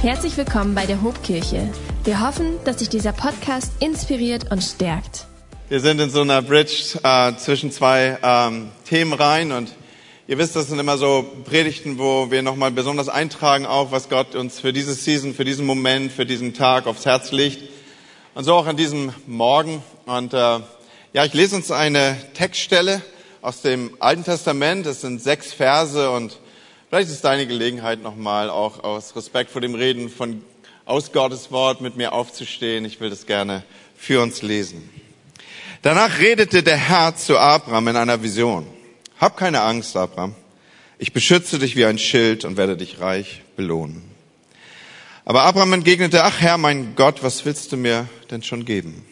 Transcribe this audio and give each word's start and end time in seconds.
Herzlich 0.00 0.36
willkommen 0.36 0.76
bei 0.76 0.86
der 0.86 1.02
Hobkirche. 1.02 1.68
Wir 2.04 2.24
hoffen, 2.24 2.54
dass 2.64 2.76
dich 2.76 2.88
dieser 2.88 3.10
Podcast 3.10 3.72
inspiriert 3.80 4.52
und 4.52 4.62
stärkt. 4.62 5.26
Wir 5.68 5.80
sind 5.80 6.00
in 6.00 6.08
so 6.08 6.20
einer 6.20 6.40
Bridge 6.40 7.00
äh, 7.02 7.34
zwischen 7.34 7.72
zwei 7.72 8.16
ähm, 8.22 8.70
Themen 8.88 9.12
rein 9.12 9.50
und 9.50 9.74
ihr 10.28 10.38
wisst, 10.38 10.54
das 10.54 10.68
sind 10.68 10.78
immer 10.78 10.98
so 10.98 11.26
Predigten, 11.44 11.98
wo 11.98 12.30
wir 12.30 12.42
nochmal 12.42 12.70
besonders 12.70 13.08
eintragen 13.08 13.66
auch, 13.66 13.90
was 13.90 14.08
Gott 14.08 14.36
uns 14.36 14.60
für 14.60 14.72
diese 14.72 14.94
Season, 14.94 15.34
für 15.34 15.44
diesen 15.44 15.66
Moment, 15.66 16.12
für 16.12 16.24
diesen 16.24 16.54
Tag 16.54 16.86
aufs 16.86 17.04
Herz 17.04 17.32
legt. 17.32 17.68
Und 18.36 18.44
so 18.44 18.54
auch 18.54 18.68
an 18.68 18.76
diesem 18.76 19.12
Morgen. 19.26 19.82
Und 20.06 20.32
äh, 20.32 20.60
ja, 21.12 21.24
ich 21.24 21.34
lese 21.34 21.56
uns 21.56 21.72
eine 21.72 22.16
Textstelle 22.34 23.02
aus 23.42 23.62
dem 23.62 23.90
Alten 23.98 24.22
Testament. 24.22 24.86
Es 24.86 25.00
sind 25.00 25.20
sechs 25.20 25.52
Verse 25.52 26.08
und 26.08 26.38
vielleicht 26.88 27.10
ist 27.10 27.24
deine 27.24 27.46
Gelegenheit 27.46 28.02
nochmal 28.02 28.50
auch 28.50 28.84
aus 28.84 29.14
Respekt 29.16 29.50
vor 29.50 29.60
dem 29.60 29.74
Reden 29.74 30.08
von 30.08 30.42
aus 30.84 31.12
Gottes 31.12 31.50
Wort 31.52 31.80
mit 31.80 31.96
mir 31.96 32.12
aufzustehen. 32.12 32.84
Ich 32.84 33.00
will 33.00 33.10
das 33.10 33.26
gerne 33.26 33.62
für 33.96 34.22
uns 34.22 34.42
lesen. 34.42 34.88
Danach 35.82 36.18
redete 36.18 36.62
der 36.62 36.76
Herr 36.76 37.14
zu 37.14 37.38
Abraham 37.38 37.88
in 37.88 37.96
einer 37.96 38.22
Vision. 38.22 38.66
Hab 39.20 39.36
keine 39.36 39.60
Angst, 39.60 39.96
Abraham. 39.96 40.34
Ich 40.98 41.12
beschütze 41.12 41.58
dich 41.58 41.76
wie 41.76 41.84
ein 41.84 41.98
Schild 41.98 42.44
und 42.44 42.56
werde 42.56 42.76
dich 42.76 43.00
reich 43.00 43.42
belohnen. 43.56 44.02
Aber 45.24 45.42
Abraham 45.42 45.74
entgegnete, 45.74 46.24
ach 46.24 46.40
Herr, 46.40 46.56
mein 46.56 46.94
Gott, 46.96 47.22
was 47.22 47.44
willst 47.44 47.70
du 47.70 47.76
mir 47.76 48.08
denn 48.30 48.42
schon 48.42 48.64
geben? 48.64 49.04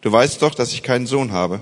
Du 0.00 0.12
weißt 0.12 0.40
doch, 0.42 0.54
dass 0.54 0.72
ich 0.72 0.82
keinen 0.82 1.06
Sohn 1.06 1.32
habe. 1.32 1.60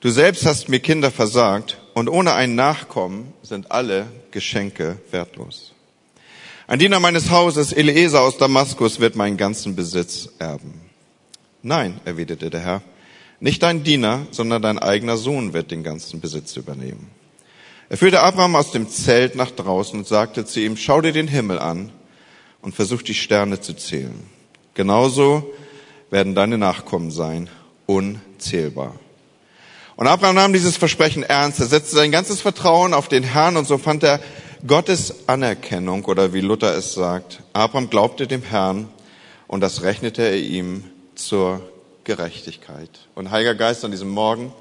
Du 0.00 0.10
selbst 0.10 0.44
hast 0.44 0.68
mir 0.68 0.80
Kinder 0.80 1.10
versagt 1.10 1.78
und 1.94 2.08
ohne 2.08 2.34
ein 2.34 2.54
Nachkommen 2.54 3.32
sind 3.42 3.70
alle 3.70 4.06
Geschenke 4.38 4.98
wertlos. 5.10 5.72
Ein 6.68 6.78
Diener 6.78 7.00
meines 7.00 7.28
Hauses, 7.28 7.72
Eliezer 7.72 8.20
aus 8.20 8.38
Damaskus, 8.38 9.00
wird 9.00 9.16
meinen 9.16 9.36
ganzen 9.36 9.74
Besitz 9.74 10.28
erben. 10.38 10.80
Nein, 11.60 12.00
erwiderte 12.04 12.48
der 12.48 12.60
Herr, 12.60 12.82
nicht 13.40 13.64
dein 13.64 13.82
Diener, 13.82 14.28
sondern 14.30 14.62
dein 14.62 14.78
eigener 14.78 15.16
Sohn 15.16 15.54
wird 15.54 15.72
den 15.72 15.82
ganzen 15.82 16.20
Besitz 16.20 16.56
übernehmen. 16.56 17.10
Er 17.88 17.96
führte 17.96 18.20
Abraham 18.20 18.54
aus 18.54 18.70
dem 18.70 18.88
Zelt 18.88 19.34
nach 19.34 19.50
draußen 19.50 19.98
und 19.98 20.06
sagte 20.06 20.44
zu 20.44 20.60
ihm, 20.60 20.76
schau 20.76 21.00
dir 21.00 21.12
den 21.12 21.26
Himmel 21.26 21.58
an 21.58 21.90
und 22.62 22.76
versuch 22.76 23.02
die 23.02 23.14
Sterne 23.14 23.60
zu 23.60 23.74
zählen. 23.74 24.22
Genauso 24.74 25.52
werden 26.10 26.36
deine 26.36 26.58
Nachkommen 26.58 27.10
sein, 27.10 27.50
unzählbar. 27.86 28.94
Und 29.98 30.06
Abraham 30.06 30.36
nahm 30.36 30.52
dieses 30.52 30.76
Versprechen 30.76 31.24
ernst. 31.24 31.58
Er 31.58 31.66
setzte 31.66 31.96
sein 31.96 32.12
ganzes 32.12 32.40
Vertrauen 32.40 32.94
auf 32.94 33.08
den 33.08 33.24
Herrn 33.24 33.56
und 33.56 33.66
so 33.66 33.78
fand 33.78 34.04
er 34.04 34.20
Gottes 34.64 35.28
Anerkennung 35.28 36.04
oder 36.04 36.32
wie 36.32 36.40
Luther 36.40 36.72
es 36.76 36.94
sagt. 36.94 37.42
Abraham 37.52 37.90
glaubte 37.90 38.28
dem 38.28 38.42
Herrn 38.42 38.88
und 39.48 39.60
das 39.60 39.82
rechnete 39.82 40.22
er 40.22 40.36
ihm 40.36 40.84
zur 41.16 41.68
Gerechtigkeit. 42.04 42.90
Und 43.16 43.32
Heiliger 43.32 43.56
Geist, 43.56 43.84
an 43.84 43.90
diesem 43.90 44.10
Morgen 44.10 44.52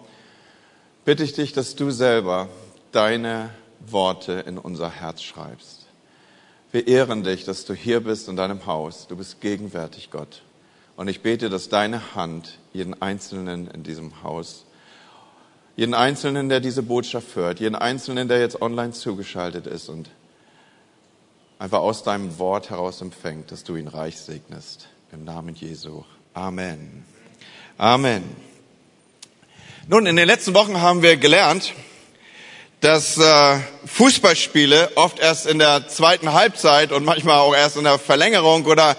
bitte 1.06 1.24
ich 1.24 1.34
dich, 1.34 1.54
dass 1.54 1.76
du 1.76 1.92
selber 1.92 2.50
deine 2.92 3.52
Worte 3.80 4.44
in 4.48 4.58
unser 4.58 4.90
Herz 4.90 5.22
schreibst. 5.22 5.86
Wir 6.72 6.88
ehren 6.88 7.22
dich, 7.22 7.46
dass 7.46 7.64
du 7.64 7.76
hier 7.76 8.00
bist 8.00 8.28
in 8.28 8.38
deinem 8.38 8.66
Haus. 8.66 9.06
Du 9.06 9.16
bist 9.16 9.40
gegenwärtig, 9.40 10.10
Gott. 10.10 10.42
Und 10.96 11.10
ich 11.10 11.22
bete, 11.22 11.52
dass 11.52 11.70
deine 11.70 12.16
Hand 12.16 12.58
jeden 12.74 13.00
Einzelnen 13.04 13.68
in 13.68 13.84
diesem 13.84 14.24
Haus, 14.24 14.64
jeden 15.78 15.94
Einzelnen, 15.94 16.50
der 16.50 16.60
diese 16.60 16.82
Botschaft 16.82 17.36
hört, 17.36 17.60
jeden 17.60 17.76
Einzelnen, 17.76 18.28
der 18.28 18.40
jetzt 18.40 18.62
online 18.62 18.94
zugeschaltet 18.94 19.68
ist 19.68 19.90
und 19.90 20.10
einfach 21.60 21.80
aus 21.80 22.02
deinem 22.02 22.40
Wort 22.40 22.72
heraus 22.72 23.00
empfängt, 23.02 23.52
dass 23.52 23.64
du 23.64 23.76
ihn 23.76 23.88
reich 23.88 24.18
segnest. 24.18 24.88
Im 25.14 25.24
Namen 25.24 25.54
Jesu. 25.54 26.04
Amen. 26.34 27.06
Amen. 27.78 28.24
Nun, 29.88 30.08
in 30.08 30.16
den 30.16 30.28
letzten 30.28 30.56
Wochen 30.56 30.82
haben 30.82 31.04
wir 31.04 31.16
gelernt, 31.16 31.74
dass 32.82 33.20
äh, 33.20 33.60
Fußballspiele 33.86 34.94
oft 34.96 35.20
erst 35.20 35.46
in 35.46 35.60
der 35.60 35.88
zweiten 35.88 36.34
Halbzeit 36.34 36.92
und 36.92 37.06
manchmal 37.06 37.38
auch 37.38 37.56
erst 37.56 37.78
in 37.78 37.84
der 37.84 38.00
Verlängerung 38.00 38.66
oder 38.66 38.98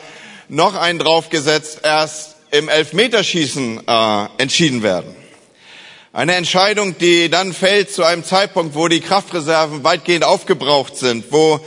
noch 0.48 0.76
einen 0.76 1.00
draufgesetzt 1.00 1.80
erst 1.82 2.36
im 2.52 2.68
Elfmeterschießen 2.68 3.82
äh, 3.84 4.26
entschieden 4.38 4.84
werden. 4.84 5.27
Eine 6.10 6.36
Entscheidung, 6.36 6.96
die 6.96 7.28
dann 7.28 7.52
fällt 7.52 7.92
zu 7.92 8.02
einem 8.02 8.24
Zeitpunkt, 8.24 8.74
wo 8.74 8.88
die 8.88 9.00
Kraftreserven 9.00 9.84
weitgehend 9.84 10.24
aufgebraucht 10.24 10.96
sind, 10.96 11.26
wo 11.30 11.60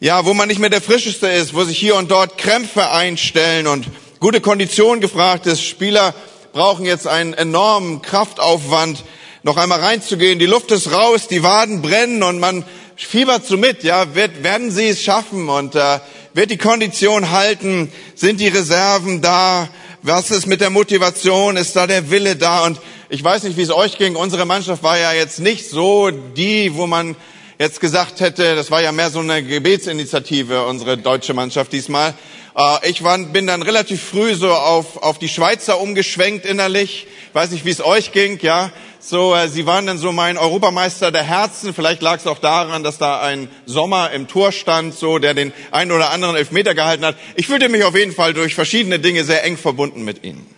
ja, 0.00 0.24
wo 0.24 0.32
man 0.32 0.48
nicht 0.48 0.60
mehr 0.60 0.70
der 0.70 0.80
frischeste 0.80 1.26
ist, 1.26 1.52
wo 1.52 1.62
sich 1.62 1.78
hier 1.78 1.94
und 1.96 2.10
dort 2.10 2.38
Krämpfe 2.38 2.90
einstellen 2.90 3.66
und 3.66 3.86
gute 4.18 4.40
Kondition 4.40 5.02
gefragt 5.02 5.46
ist. 5.46 5.62
Spieler 5.62 6.14
brauchen 6.54 6.86
jetzt 6.86 7.06
einen 7.06 7.34
enormen 7.34 8.00
Kraftaufwand, 8.00 9.04
noch 9.42 9.58
einmal 9.58 9.80
reinzugehen. 9.80 10.38
Die 10.38 10.46
Luft 10.46 10.70
ist 10.70 10.90
raus, 10.90 11.28
die 11.28 11.42
Waden 11.42 11.82
brennen 11.82 12.22
und 12.22 12.38
man 12.38 12.64
fiebert 12.96 13.46
so 13.46 13.58
mit. 13.58 13.84
Ja, 13.84 14.14
wird, 14.14 14.42
werden 14.42 14.70
sie 14.70 14.88
es 14.88 15.02
schaffen 15.02 15.50
und 15.50 15.74
äh, 15.74 16.00
wird 16.32 16.50
die 16.50 16.56
Kondition 16.56 17.30
halten? 17.30 17.92
Sind 18.14 18.40
die 18.40 18.48
Reserven 18.48 19.20
da? 19.20 19.68
Was 20.00 20.30
ist 20.30 20.46
mit 20.46 20.62
der 20.62 20.70
Motivation? 20.70 21.58
Ist 21.58 21.76
da 21.76 21.86
der 21.86 22.10
Wille 22.10 22.36
da? 22.36 22.64
Und 22.64 22.80
ich 23.08 23.22
weiß 23.22 23.44
nicht, 23.44 23.56
wie 23.56 23.62
es 23.62 23.70
euch 23.70 23.98
ging. 23.98 24.16
Unsere 24.16 24.46
Mannschaft 24.46 24.82
war 24.82 24.98
ja 24.98 25.12
jetzt 25.12 25.38
nicht 25.38 25.70
so 25.70 26.10
die, 26.10 26.74
wo 26.74 26.86
man 26.86 27.14
jetzt 27.58 27.80
gesagt 27.80 28.20
hätte, 28.20 28.56
das 28.56 28.70
war 28.70 28.82
ja 28.82 28.90
mehr 28.90 29.10
so 29.10 29.20
eine 29.20 29.42
Gebetsinitiative, 29.42 30.66
unsere 30.66 30.98
deutsche 30.98 31.32
Mannschaft 31.32 31.72
diesmal. 31.72 32.14
Äh, 32.56 32.90
ich 32.90 33.04
war, 33.04 33.16
bin 33.18 33.46
dann 33.46 33.62
relativ 33.62 34.02
früh 34.02 34.34
so 34.34 34.52
auf, 34.52 35.02
auf 35.02 35.18
die 35.18 35.28
Schweizer 35.28 35.80
umgeschwenkt 35.80 36.44
innerlich. 36.44 37.06
Ich 37.28 37.34
weiß 37.34 37.52
nicht, 37.52 37.64
wie 37.64 37.70
es 37.70 37.84
euch 37.84 38.10
ging, 38.10 38.40
ja. 38.42 38.72
So, 38.98 39.36
äh, 39.36 39.48
sie 39.48 39.66
waren 39.66 39.86
dann 39.86 39.98
so 39.98 40.10
mein 40.10 40.36
Europameister 40.36 41.12
der 41.12 41.22
Herzen. 41.22 41.72
Vielleicht 41.74 42.02
lag 42.02 42.16
es 42.16 42.26
auch 42.26 42.40
daran, 42.40 42.82
dass 42.82 42.98
da 42.98 43.20
ein 43.20 43.48
Sommer 43.66 44.10
im 44.10 44.26
Tor 44.26 44.50
stand, 44.50 44.94
so 44.94 45.20
der 45.20 45.34
den 45.34 45.52
einen 45.70 45.92
oder 45.92 46.10
anderen 46.10 46.34
Elfmeter 46.34 46.74
gehalten 46.74 47.04
hat. 47.04 47.16
Ich 47.36 47.46
fühlte 47.46 47.68
mich 47.68 47.84
auf 47.84 47.96
jeden 47.96 48.12
Fall 48.12 48.34
durch 48.34 48.56
verschiedene 48.56 48.98
Dinge 48.98 49.22
sehr 49.22 49.44
eng 49.44 49.56
verbunden 49.56 50.04
mit 50.04 50.24
ihnen. 50.24 50.55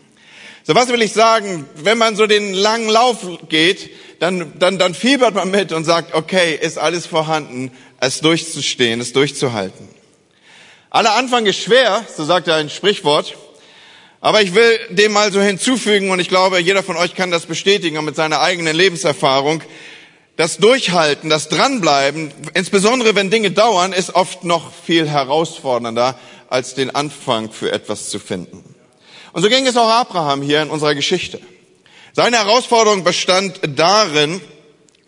So, 0.68 0.74
was 0.74 0.88
will 0.88 1.00
ich 1.00 1.14
sagen? 1.14 1.64
Wenn 1.76 1.96
man 1.96 2.14
so 2.14 2.26
den 2.26 2.52
langen 2.52 2.90
Lauf 2.90 3.20
geht, 3.48 3.88
dann, 4.20 4.52
dann, 4.58 4.76
dann 4.76 4.92
fiebert 4.92 5.34
man 5.34 5.50
mit 5.50 5.72
und 5.72 5.84
sagt, 5.84 6.12
okay, 6.12 6.58
ist 6.60 6.76
alles 6.76 7.06
vorhanden, 7.06 7.70
es 8.00 8.20
durchzustehen, 8.20 9.00
es 9.00 9.14
durchzuhalten. 9.14 9.88
Aller 10.90 11.14
Anfang 11.14 11.46
ist 11.46 11.58
schwer, 11.58 12.04
so 12.14 12.22
sagt 12.22 12.48
er 12.48 12.56
ein 12.56 12.68
Sprichwort. 12.68 13.34
Aber 14.20 14.42
ich 14.42 14.54
will 14.54 14.78
dem 14.90 15.12
mal 15.12 15.32
so 15.32 15.40
hinzufügen, 15.40 16.10
und 16.10 16.20
ich 16.20 16.28
glaube, 16.28 16.58
jeder 16.58 16.82
von 16.82 16.98
euch 16.98 17.14
kann 17.14 17.30
das 17.30 17.46
bestätigen 17.46 18.04
mit 18.04 18.14
seiner 18.14 18.42
eigenen 18.42 18.76
Lebenserfahrung. 18.76 19.62
Das 20.36 20.58
Durchhalten, 20.58 21.30
das 21.30 21.48
Dranbleiben, 21.48 22.30
insbesondere 22.52 23.14
wenn 23.14 23.30
Dinge 23.30 23.52
dauern, 23.52 23.94
ist 23.94 24.14
oft 24.14 24.44
noch 24.44 24.70
viel 24.84 25.08
herausfordernder, 25.08 26.18
als 26.50 26.74
den 26.74 26.94
Anfang 26.94 27.50
für 27.52 27.72
etwas 27.72 28.10
zu 28.10 28.18
finden. 28.18 28.74
Und 29.32 29.42
so 29.42 29.48
ging 29.48 29.66
es 29.66 29.76
auch 29.76 29.88
Abraham 29.88 30.42
hier 30.42 30.62
in 30.62 30.70
unserer 30.70 30.94
Geschichte. 30.94 31.40
Seine 32.14 32.38
Herausforderung 32.38 33.04
bestand 33.04 33.60
darin, 33.76 34.40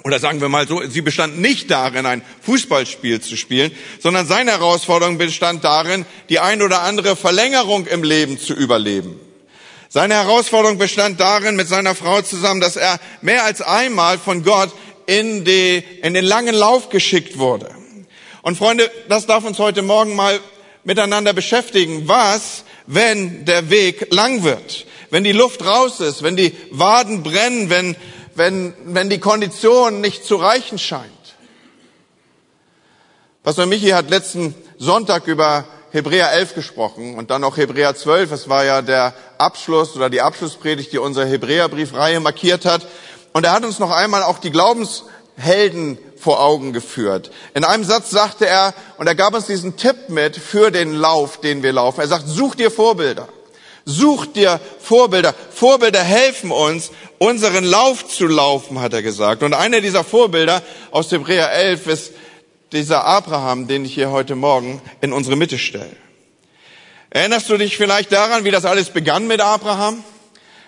oder 0.05 0.19
sagen 0.19 0.41
wir 0.41 0.49
mal 0.49 0.69
so, 0.69 0.81
sie 0.87 1.01
bestand 1.01 1.41
nicht 1.41 1.71
darin, 1.71 2.07
ein 2.07 2.23
Fußballspiel 2.43 3.21
zu 3.21 3.37
spielen, 3.37 3.73
sondern 4.01 4.27
seine 4.27 4.53
Herausforderung 4.53 5.19
bestand 5.19 5.65
darin, 5.65 6.07
die 6.29 6.39
ein 6.39 6.63
oder 6.63 6.83
andere 6.83 7.17
Verlängerung 7.17 7.87
im 7.87 8.03
Leben 8.03 8.39
zu 8.39 8.55
überleben. 8.55 9.19
Seine 9.89 10.15
Herausforderung 10.15 10.79
bestand 10.79 11.19
darin, 11.19 11.57
mit 11.57 11.67
seiner 11.67 11.97
Frau 11.97 12.23
zusammen, 12.23 12.61
dass 12.61 12.77
er 12.77 13.01
mehr 13.23 13.43
als 13.43 13.61
einmal 13.61 14.19
von 14.19 14.45
Gott 14.45 14.71
in, 15.07 15.45
die, 15.45 15.83
in 16.03 16.15
den 16.15 16.25
langen 16.25 16.55
Lauf 16.55 16.91
geschickt 16.91 17.39
wurde. 17.39 17.75
Und 18.43 18.57
Freunde, 18.57 18.89
das 19.09 19.27
darf 19.27 19.45
uns 19.45 19.59
heute 19.59 19.83
Morgen 19.83 20.15
mal 20.15 20.39
miteinander 20.85 21.33
beschäftigen. 21.33 22.07
Was, 22.07 22.63
wenn 22.93 23.45
der 23.45 23.71
Weg 23.71 24.13
lang 24.13 24.43
wird? 24.43 24.87
Wenn 25.11 25.25
die 25.25 25.33
Luft 25.33 25.65
raus 25.65 26.01
ist, 26.01 26.23
wenn 26.23 26.37
die 26.37 26.55
Waden 26.71 27.23
brennen, 27.23 27.69
wenn 27.71 27.97
wenn, 28.41 28.75
wenn 28.85 29.11
die 29.11 29.21
Kondition 29.21 30.01
nicht 30.01 30.25
zu 30.25 30.37
reichen 30.37 30.79
scheint. 30.79 31.11
Pastor 33.43 33.67
Michi 33.67 33.91
hat 33.91 34.11
letzten 34.11 34.55
Sonntag 34.79 35.27
über 35.27 35.67
Hebräer 35.91 36.33
11 36.33 36.55
gesprochen 36.55 37.17
und 37.17 37.31
dann 37.31 37.43
auch 37.45 37.57
Hebräer 37.57 37.95
12. 37.95 38.33
Es 38.33 38.49
war 38.49 38.65
ja 38.65 38.81
der 38.81 39.15
Abschluss 39.39 39.97
oder 39.97 40.09
die 40.09 40.21
Abschlusspredigt, 40.21 40.93
die 40.93 40.99
unsere 40.99 41.27
Hebräerbriefreihe 41.27 42.21
markiert 42.21 42.65
hat. 42.65 42.87
Und 43.33 43.45
er 43.45 43.53
hat 43.53 43.65
uns 43.65 43.79
noch 43.79 43.91
einmal 43.91 44.23
auch 44.23 44.39
die 44.39 44.51
Glaubenshelden 44.51 45.99
vor 46.21 46.41
Augen 46.41 46.73
geführt. 46.73 47.31
In 47.55 47.65
einem 47.65 47.85
Satz 47.85 48.11
sagte 48.11 48.47
er, 48.47 48.75
und 48.99 49.07
er 49.07 49.15
gab 49.15 49.35
uns 49.35 49.47
diesen 49.47 49.77
Tipp 49.77 50.09
mit 50.09 50.37
für 50.37 50.71
den 50.71 50.93
Lauf, 50.93 51.41
den 51.41 51.63
wir 51.63 51.73
laufen. 51.73 52.01
Er 52.01 52.09
sagt, 52.09 52.29
such 52.29 52.55
dir 52.55 52.71
Vorbilder. 52.71 53.29
Such 53.87 54.27
dir 54.27 54.61
Vorbilder. 54.81 55.35
Vorbilder 55.51 56.03
helfen 56.03 56.51
uns, 56.51 56.91
unseren 57.19 57.65
Lauf 57.65 58.07
zu 58.07 58.27
laufen, 58.27 58.81
hat 58.81 58.93
er 58.93 59.03
gesagt. 59.03 59.43
Und 59.43 59.55
einer 59.55 59.81
dieser 59.81 60.05
Vorbilder 60.05 60.63
aus 60.91 61.11
Hebräer 61.11 61.53
11 61.53 61.87
ist 61.87 62.13
dieser 62.73 63.05
Abraham, 63.05 63.67
den 63.67 63.85
ich 63.85 63.95
hier 63.95 64.11
heute 64.11 64.37
Morgen 64.37 64.81
in 65.01 65.13
unsere 65.13 65.37
Mitte 65.37 65.59
stelle. 65.59 65.97
Erinnerst 67.09 67.49
du 67.49 67.57
dich 67.57 67.77
vielleicht 67.77 68.13
daran, 68.13 68.45
wie 68.45 68.53
das 68.53 68.65
alles 68.65 68.91
begann 68.91 69.27
mit 69.27 69.41
Abraham? 69.41 70.05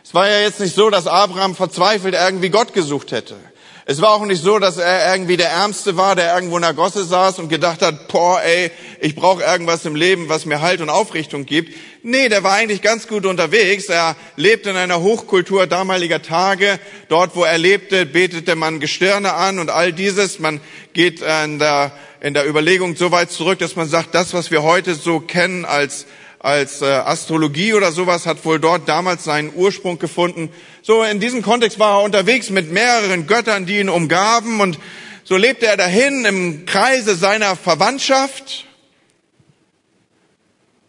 Es 0.03 0.13
war 0.15 0.29
ja 0.29 0.41
jetzt 0.41 0.59
nicht 0.59 0.75
so, 0.75 0.91
dass 0.91 1.07
Abraham 1.07 1.55
verzweifelt 1.55 2.15
irgendwie 2.15 2.51
Gott 2.51 2.73
gesucht 2.73 3.13
hätte. 3.13 3.37
Es 3.85 4.01
war 4.01 4.11
auch 4.11 4.25
nicht 4.25 4.41
so, 4.41 4.61
dass 4.61 4.77
er 4.77 5.13
irgendwie 5.13 5.37
der 5.37 5.51
Ärmste 5.51 5.97
war, 5.97 6.15
der 6.15 6.33
irgendwo 6.35 6.57
in 6.57 6.63
der 6.63 6.73
Gosse 6.73 7.05
saß 7.05 7.41
und 7.41 7.49
gedacht 7.49 7.83
hat, 7.83 8.07
boah, 8.07 8.41
ey, 8.41 8.71
ich 9.01 9.17
brauche 9.17 9.43
irgendwas 9.43 9.85
im 9.85 9.97
Leben, 9.97 10.29
was 10.29 10.47
mir 10.47 10.61
Halt 10.61 10.81
und 10.81 10.89
Aufrichtung 10.89 11.47
gibt. 11.47 11.75
Nee, 12.05 12.29
der 12.29 12.45
war 12.45 12.53
eigentlich 12.53 12.81
ganz 12.81 13.09
gut 13.09 13.27
unterwegs. 13.27 13.87
Er 13.87 14.15
lebte 14.37 14.71
in 14.71 14.77
einer 14.77 15.01
Hochkultur 15.01 15.67
damaliger 15.67 16.23
Tage. 16.23 16.79
Dort, 17.09 17.35
wo 17.35 17.43
er 17.43 17.59
lebte, 17.59 18.07
betete 18.07 18.55
man 18.55 18.79
Gestirne 18.79 19.35
an 19.35 19.59
und 19.59 19.69
all 19.69 19.93
dieses. 19.93 20.39
Man 20.39 20.61
geht 20.93 21.21
in 21.21 21.59
der, 21.59 21.91
in 22.21 22.35
der 22.35 22.49
Überlegung 22.49 22.95
so 22.95 23.11
weit 23.11 23.33
zurück, 23.33 23.59
dass 23.59 23.75
man 23.75 23.89
sagt, 23.89 24.15
das, 24.15 24.33
was 24.33 24.53
wir 24.53 24.63
heute 24.63 24.95
so 24.95 25.19
kennen 25.19 25.65
als 25.65 26.07
als 26.43 26.83
äh, 26.83 26.87
Astrologie 26.87 27.73
oder 27.73 27.93
sowas 27.93 28.27
hat 28.27 28.45
wohl 28.45 28.59
dort 28.59 28.89
damals 28.89 29.25
seinen 29.25 29.55
Ursprung 29.55 29.99
gefunden. 29.99 30.51
So 30.83 31.03
in 31.05 31.21
diesem 31.21 31.43
Kontext 31.43 31.79
war 31.79 32.01
er 32.01 32.05
unterwegs 32.05 32.51
mit 32.51 32.73
mehreren 32.73 33.29
Göttern, 33.29 33.65
die 33.65 33.79
ihn 33.79 33.89
umgaben 33.89 34.61
und 34.61 34.79
so 35.25 35.37
lebte 35.37 35.67
er 35.67 35.77
dahin 35.77 36.25
im 36.25 36.67
Kreise 36.67 37.15
seiner 37.15 37.55
Verwandtschaft. 37.55 38.67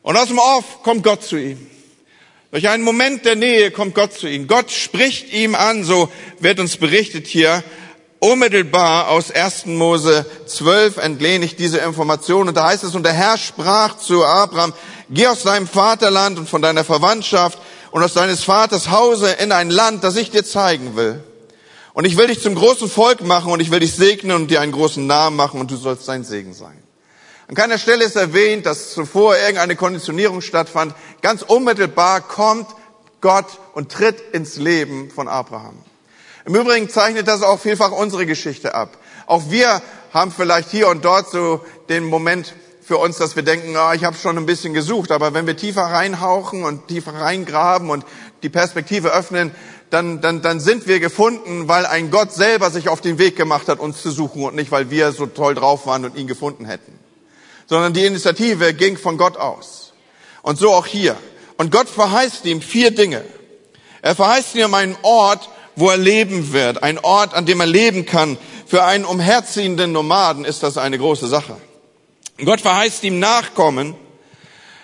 Und 0.02 0.18
aus 0.18 0.28
dem 0.28 0.40
Off 0.40 0.82
kommt 0.82 1.04
Gott 1.04 1.24
zu 1.24 1.38
ihm. 1.38 1.68
Durch 2.52 2.68
einen 2.68 2.84
Moment 2.84 3.26
der 3.26 3.36
Nähe 3.36 3.72
kommt 3.72 3.96
Gott 3.96 4.14
zu 4.14 4.28
ihm. 4.28 4.48
Gott 4.48 4.72
spricht 4.72 5.32
ihm 5.34 5.56
an, 5.56 5.84
so 5.84 6.10
wird 6.40 6.60
uns 6.60 6.78
berichtet 6.78 7.28
hier. 7.28 7.64
Unmittelbar 8.20 9.10
aus 9.10 9.32
1. 9.32 9.68
Mose 9.68 10.26
12 10.48 10.98
entlehne 10.98 11.46
ich 11.46 11.56
diese 11.56 11.80
Information. 11.80 12.48
Und 12.48 12.56
da 12.56 12.68
heißt 12.68 12.84
es, 12.84 12.96
und 12.96 13.04
der 13.04 13.14
Herr 13.14 13.38
sprach 13.38 13.98
zu 13.98 14.26
Abraham, 14.26 14.74
geh 15.14 15.28
aus 15.28 15.44
deinem 15.44 15.68
Vaterland 15.68 16.40
und 16.40 16.50
von 16.50 16.62
deiner 16.62 16.84
Verwandtschaft 16.84 17.60
und 17.92 18.04
aus 18.04 18.14
deines 18.14 18.44
Vaters 18.44 18.90
Hause 18.90 19.32
in 19.32 19.52
ein 19.52 19.70
Land, 19.70 20.04
das 20.04 20.16
ich 20.16 20.32
dir 20.32 20.44
zeigen 20.44 20.96
will. 20.96 21.24
Und 21.94 22.06
ich 22.06 22.18
will 22.18 22.28
dich 22.28 22.42
zum 22.42 22.56
großen 22.56 22.90
Volk 22.90 23.22
machen 23.22 23.52
und 23.52 23.60
ich 23.60 23.70
will 23.70 23.80
dich 23.80 23.96
segnen 23.96 24.36
und 24.36 24.48
dir 24.50 24.62
einen 24.62 24.72
großen 24.72 25.06
Namen 25.06 25.36
machen 25.36 25.60
und 25.60 25.70
du 25.70 25.76
sollst 25.76 26.06
sein 26.06 26.24
Segen 26.24 26.54
sein. 26.54 26.82
An 27.48 27.56
keiner 27.56 27.78
Stelle 27.78 28.04
ist 28.04 28.16
erwähnt, 28.16 28.66
dass 28.66 28.94
zuvor 28.94 29.38
irgendeine 29.38 29.76
Konditionierung 29.76 30.42
stattfand. 30.42 30.96
Ganz 31.22 31.44
unmittelbar 31.44 32.22
kommt 32.22 32.68
Gott 33.22 33.46
und 33.74 33.92
tritt 33.92 34.20
ins 34.34 34.56
Leben 34.56 35.12
von 35.12 35.28
Abraham. 35.28 35.78
Im 36.46 36.56
Übrigen 36.56 36.90
zeichnet 36.90 37.28
das 37.28 37.44
auch 37.44 37.60
vielfach 37.60 37.92
unsere 37.92 38.26
Geschichte 38.26 38.74
ab. 38.74 38.98
Auch 39.28 39.44
wir 39.50 39.82
haben 40.14 40.32
vielleicht 40.32 40.72
hier 40.72 40.88
und 40.88 41.06
dort 41.06 41.30
so 41.30 41.64
den 41.90 42.06
Moment, 42.06 42.54
für 42.86 42.98
uns, 42.98 43.18
dass 43.18 43.36
wir 43.36 43.44
denken, 43.44 43.76
ah, 43.78 43.94
ich 43.94 44.04
habe 44.04 44.18
schon 44.18 44.38
ein 44.38 44.46
bisschen 44.46 44.74
gesucht, 44.74 45.12
aber 45.12 45.34
wenn 45.34 45.48
wir 45.48 45.56
tiefer 45.56 45.84
reinhauchen 45.84 46.64
und 46.64 46.88
tiefer 46.88 47.14
reingraben 47.14 47.90
und 47.90 48.06
die 48.44 48.50
Perspektive 48.50 49.14
öffnen, 49.14 49.52
dann, 49.90 50.22
dann, 50.22 50.42
dann 50.42 50.60
sind 50.60 50.88
wir 50.88 51.00
gefunden, 51.00 51.68
weil 51.68 51.86
ein 51.86 52.12
Gott 52.12 52.34
selber 52.34 52.72
sich 52.72 52.90
auf 52.90 53.00
den 53.00 53.20
Weg 53.20 53.36
gemacht 53.36 53.70
hat, 53.70 53.80
uns 53.80 54.02
zu 54.02 54.12
suchen 54.12 54.44
und 54.44 54.56
nicht, 54.56 54.72
weil 54.72 54.90
wir 54.90 55.12
so 55.12 55.28
toll 55.28 55.56
drauf 55.56 55.86
waren 55.86 56.04
und 56.04 56.18
ihn 56.18 56.28
gefunden 56.28 56.66
hätten. 56.66 57.00
Sondern 57.68 57.94
die 57.94 58.06
Initiative 58.06 58.74
ging 58.74 58.98
von 58.98 59.18
Gott 59.18 59.38
aus. 59.38 59.94
Und 60.42 60.58
so 60.58 60.72
auch 60.72 60.86
hier. 60.86 61.16
Und 61.58 61.72
Gott 61.72 61.88
verheißt 61.88 62.46
ihm 62.46 62.62
vier 62.62 62.92
Dinge. 62.92 63.24
Er 64.02 64.16
verheißt 64.16 64.56
ihm 64.56 64.74
einen 64.74 64.98
Ort, 65.04 65.48
wo 65.76 65.90
er 65.90 65.98
leben 65.98 66.52
wird, 66.52 66.84
ein 66.84 67.00
Ort, 67.00 67.34
an 67.34 67.46
dem 67.46 67.60
er 67.62 67.66
leben 67.66 68.06
kann. 68.06 68.38
Für 68.66 68.84
einen 68.84 69.06
umherziehenden 69.06 69.92
Nomaden 69.92 70.44
ist 70.44 70.64
das 70.64 70.78
eine 70.78 70.98
große 70.98 71.28
Sache. 71.28 71.56
Gott 72.38 72.62
verheißt 72.62 73.04
ihm 73.04 73.20
Nachkommen. 73.20 73.96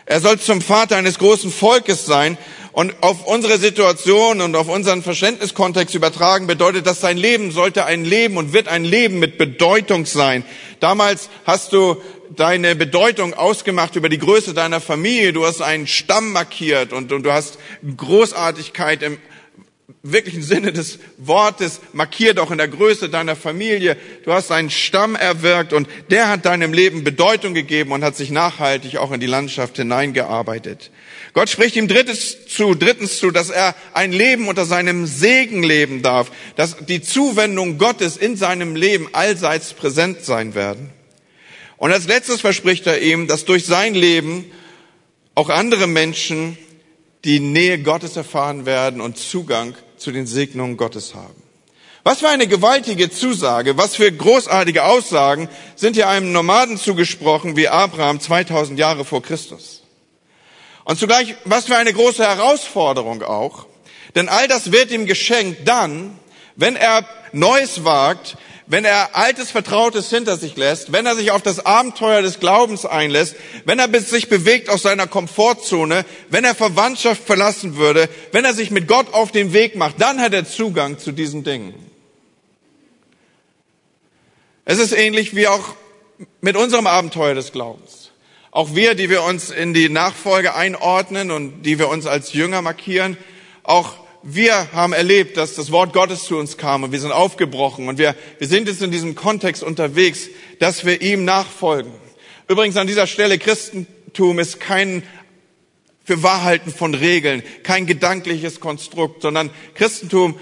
Er 0.05 0.21
soll 0.21 0.39
zum 0.39 0.61
Vater 0.61 0.97
eines 0.97 1.17
großen 1.19 1.51
Volkes 1.51 2.05
sein. 2.05 2.37
Und 2.71 2.93
auf 3.01 3.25
unsere 3.25 3.57
Situation 3.57 4.41
und 4.41 4.55
auf 4.55 4.69
unseren 4.69 5.01
Verständniskontext 5.01 5.95
übertragen 5.95 6.45
bedeutet 6.45 6.85
das, 6.85 7.01
sein 7.01 7.17
Leben 7.17 7.51
sollte 7.51 7.85
ein 7.85 8.05
Leben 8.05 8.37
und 8.37 8.53
wird 8.53 8.67
ein 8.67 8.85
Leben 8.85 9.19
mit 9.19 9.37
Bedeutung 9.37 10.05
sein. 10.05 10.45
Damals 10.79 11.29
hast 11.45 11.73
du 11.73 12.01
deine 12.29 12.75
Bedeutung 12.75 13.33
ausgemacht 13.33 13.95
über 13.95 14.07
die 14.07 14.19
Größe 14.19 14.53
deiner 14.53 14.79
Familie. 14.79 15.33
Du 15.33 15.45
hast 15.45 15.61
einen 15.61 15.87
Stamm 15.87 16.31
markiert 16.31 16.93
und, 16.93 17.11
und 17.11 17.23
du 17.23 17.33
hast 17.33 17.57
Großartigkeit 17.97 19.01
im 19.01 19.17
wirklichen 20.03 20.43
Sinne 20.43 20.71
des 20.71 20.99
Wortes 21.17 21.81
markiert 21.93 22.39
auch 22.39 22.51
in 22.51 22.57
der 22.59 22.67
Größe 22.67 23.09
deiner 23.09 23.35
Familie. 23.35 23.97
Du 24.23 24.31
hast 24.31 24.51
einen 24.51 24.69
Stamm 24.69 25.15
erwirkt 25.15 25.73
und 25.73 25.87
der 26.11 26.29
hat 26.29 26.45
deinem 26.45 26.73
Leben 26.73 27.03
Bedeutung 27.03 27.53
gegeben 27.53 27.91
und 27.91 28.03
hat 28.03 28.15
sich 28.15 28.29
nachhaltig 28.29 28.97
auch 28.97 29.11
in 29.11 29.19
die 29.19 29.25
Landschaft 29.25 29.77
hineingearbeitet. 29.77 30.91
Gott 31.33 31.49
spricht 31.49 31.75
ihm 31.75 31.87
drittes 31.87 32.47
zu, 32.47 32.75
drittens 32.75 33.17
zu, 33.19 33.31
dass 33.31 33.49
er 33.49 33.75
ein 33.93 34.11
Leben 34.11 34.47
unter 34.47 34.65
seinem 34.65 35.05
Segen 35.07 35.63
leben 35.63 36.01
darf, 36.01 36.31
dass 36.55 36.77
die 36.85 37.01
Zuwendung 37.01 37.77
Gottes 37.77 38.15
in 38.15 38.35
seinem 38.37 38.75
Leben 38.75 39.09
allseits 39.13 39.73
präsent 39.73 40.23
sein 40.23 40.55
werden. 40.55 40.91
Und 41.77 41.91
als 41.91 42.07
letztes 42.07 42.41
verspricht 42.41 42.85
er 42.87 43.01
ihm, 43.01 43.27
dass 43.27 43.45
durch 43.45 43.65
sein 43.65 43.95
Leben 43.95 44.45
auch 45.33 45.49
andere 45.49 45.87
Menschen 45.87 46.57
die 47.25 47.39
Nähe 47.39 47.79
Gottes 47.79 48.15
erfahren 48.15 48.65
werden 48.65 49.01
und 49.01 49.17
Zugang 49.17 49.75
zu 49.97 50.11
den 50.11 50.25
Segnungen 50.25 50.77
Gottes 50.77 51.15
haben. 51.15 51.43
Was 52.03 52.19
für 52.19 52.29
eine 52.29 52.47
gewaltige 52.47 53.09
Zusage, 53.09 53.77
was 53.77 53.95
für 53.95 54.09
großartige 54.11 54.85
Aussagen 54.85 55.49
sind 55.75 55.95
hier 55.95 56.07
einem 56.07 56.31
Nomaden 56.31 56.77
zugesprochen 56.77 57.57
wie 57.57 57.67
Abraham 57.67 58.21
2000 58.21 58.79
Jahre 58.79 59.03
vor 59.03 59.21
Christus. 59.21 59.83
Und 60.85 60.97
zugleich, 60.97 61.35
was 61.43 61.65
für 61.65 61.75
eine 61.75 61.93
große 61.93 62.23
Herausforderung 62.23 63.21
auch, 63.21 63.67
denn 64.15 64.29
all 64.29 64.47
das 64.47 64.71
wird 64.71 64.91
ihm 64.91 65.05
geschenkt 65.05 65.67
dann, 65.67 66.17
wenn 66.55 66.75
er 66.75 67.05
Neues 67.31 67.83
wagt, 67.83 68.37
wenn 68.69 68.85
er 68.85 69.15
altes 69.15 69.49
Vertrautes 69.49 70.11
hinter 70.11 70.37
sich 70.37 70.55
lässt, 70.55 70.93
wenn 70.93 71.07
er 71.07 71.15
sich 71.15 71.31
auf 71.31 71.41
das 71.41 71.65
Abenteuer 71.65 72.21
des 72.21 72.39
Glaubens 72.39 72.85
einlässt, 72.85 73.35
wenn 73.65 73.79
er 73.79 73.89
sich 73.99 74.29
bewegt 74.29 74.69
aus 74.69 74.83
seiner 74.83 75.07
Komfortzone, 75.07 76.05
wenn 76.29 76.45
er 76.45 76.53
Verwandtschaft 76.53 77.23
verlassen 77.25 77.77
würde, 77.77 78.07
wenn 78.31 78.45
er 78.45 78.53
sich 78.53 78.69
mit 78.69 78.87
Gott 78.87 79.11
auf 79.11 79.31
den 79.31 79.53
Weg 79.53 79.75
macht, 79.75 79.99
dann 79.99 80.21
hat 80.21 80.33
er 80.33 80.45
Zugang 80.45 80.99
zu 80.99 81.11
diesen 81.11 81.43
Dingen. 81.43 81.73
Es 84.65 84.77
ist 84.77 84.91
ähnlich 84.91 85.35
wie 85.35 85.47
auch 85.47 85.73
mit 86.39 86.55
unserem 86.55 86.85
Abenteuer 86.85 87.33
des 87.33 87.51
Glaubens. 87.51 88.11
Auch 88.51 88.75
wir, 88.75 88.93
die 88.93 89.09
wir 89.09 89.23
uns 89.23 89.49
in 89.49 89.73
die 89.73 89.89
Nachfolge 89.89 90.53
einordnen 90.53 91.31
und 91.31 91.63
die 91.63 91.79
wir 91.79 91.89
uns 91.89 92.05
als 92.05 92.33
Jünger 92.33 92.61
markieren, 92.61 93.17
auch 93.63 93.95
wir 94.23 94.71
haben 94.73 94.93
erlebt, 94.93 95.37
dass 95.37 95.55
das 95.55 95.71
Wort 95.71 95.93
Gottes 95.93 96.25
zu 96.25 96.37
uns 96.37 96.57
kam 96.57 96.83
und 96.83 96.91
wir 96.91 96.99
sind 96.99 97.11
aufgebrochen 97.11 97.87
und 97.87 97.97
wir, 97.97 98.15
wir 98.37 98.47
sind 98.47 98.67
jetzt 98.67 98.81
in 98.81 98.91
diesem 98.91 99.15
Kontext 99.15 99.63
unterwegs, 99.63 100.27
dass 100.59 100.85
wir 100.85 101.01
ihm 101.01 101.25
nachfolgen. 101.25 101.91
Übrigens 102.47 102.77
an 102.77 102.87
dieser 102.87 103.07
Stelle, 103.07 103.37
Christentum 103.37 104.39
ist 104.39 104.59
kein 104.59 105.03
für 106.03 106.23
Wahrhalten 106.23 106.71
von 106.73 106.95
Regeln, 106.95 107.43
kein 107.61 107.85
gedankliches 107.85 108.59
Konstrukt, 108.59 109.21
sondern 109.21 109.51
Christentum 109.75 110.39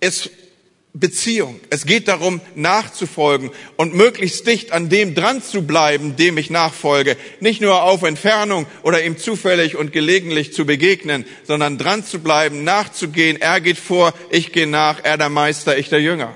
ist 0.00 0.30
Beziehung. 0.96 1.58
Es 1.70 1.86
geht 1.86 2.06
darum, 2.06 2.40
nachzufolgen 2.54 3.50
und 3.74 3.96
möglichst 3.96 4.46
dicht 4.46 4.70
an 4.70 4.88
dem 4.88 5.16
dran 5.16 5.42
zu 5.42 5.62
bleiben, 5.62 6.14
dem 6.14 6.38
ich 6.38 6.50
nachfolge. 6.50 7.16
Nicht 7.40 7.60
nur 7.60 7.82
auf 7.82 8.04
Entfernung 8.04 8.66
oder 8.84 9.04
ihm 9.04 9.18
zufällig 9.18 9.74
und 9.74 9.92
gelegentlich 9.92 10.52
zu 10.52 10.64
begegnen, 10.64 11.24
sondern 11.42 11.78
dran 11.78 12.04
zu 12.04 12.20
bleiben, 12.20 12.62
nachzugehen. 12.62 13.40
Er 13.40 13.60
geht 13.60 13.78
vor, 13.78 14.14
ich 14.30 14.52
gehe 14.52 14.68
nach, 14.68 15.00
er 15.02 15.18
der 15.18 15.30
Meister, 15.30 15.76
ich 15.76 15.88
der 15.88 16.00
Jünger. 16.00 16.32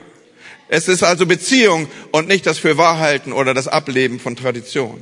Es 0.66 0.88
ist 0.88 1.04
also 1.04 1.24
Beziehung 1.24 1.86
und 2.10 2.26
nicht 2.26 2.44
das 2.44 2.58
Fürwahrhalten 2.58 3.32
oder 3.32 3.54
das 3.54 3.68
Ableben 3.68 4.18
von 4.18 4.34
Tradition. 4.34 5.00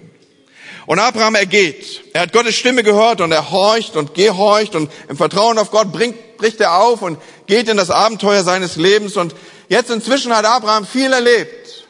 Und 0.87 1.01
Abraham, 1.01 1.35
er 1.35 1.47
geht. 1.47 2.05
Er 2.13 2.23
hat 2.23 2.33
Gottes 2.33 2.55
Stimme 2.55 2.85
gehört 2.85 3.21
und 3.21 3.33
er 3.33 3.51
horcht 3.51 3.97
und 3.97 4.15
gehorcht 4.15 4.77
und 4.77 4.91
im 5.09 5.17
Vertrauen 5.17 5.59
auf 5.59 5.73
Gott 5.73 5.91
bringt, 5.93 6.37
bricht 6.37 6.61
er 6.61 6.79
auf 6.79 7.03
und 7.03 7.19
geht 7.47 7.69
in 7.69 7.77
das 7.77 7.91
Abenteuer 7.91 8.45
seines 8.45 8.77
Lebens. 8.77 9.17
Und 9.17 9.35
jetzt 9.69 9.91
inzwischen 9.91 10.35
hat 10.35 10.45
Abraham 10.45 10.87
viel 10.87 11.13
erlebt. 11.13 11.87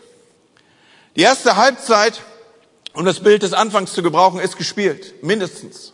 Die 1.15 1.23
erste 1.23 1.57
Halbzeit, 1.57 2.23
um 2.95 3.05
das 3.05 3.21
Bild 3.21 3.43
des 3.43 3.53
Anfangs 3.53 3.93
zu 3.93 4.03
gebrauchen, 4.03 4.41
ist 4.41 4.57
gespielt. 4.57 5.23
Mindestens. 5.23 5.93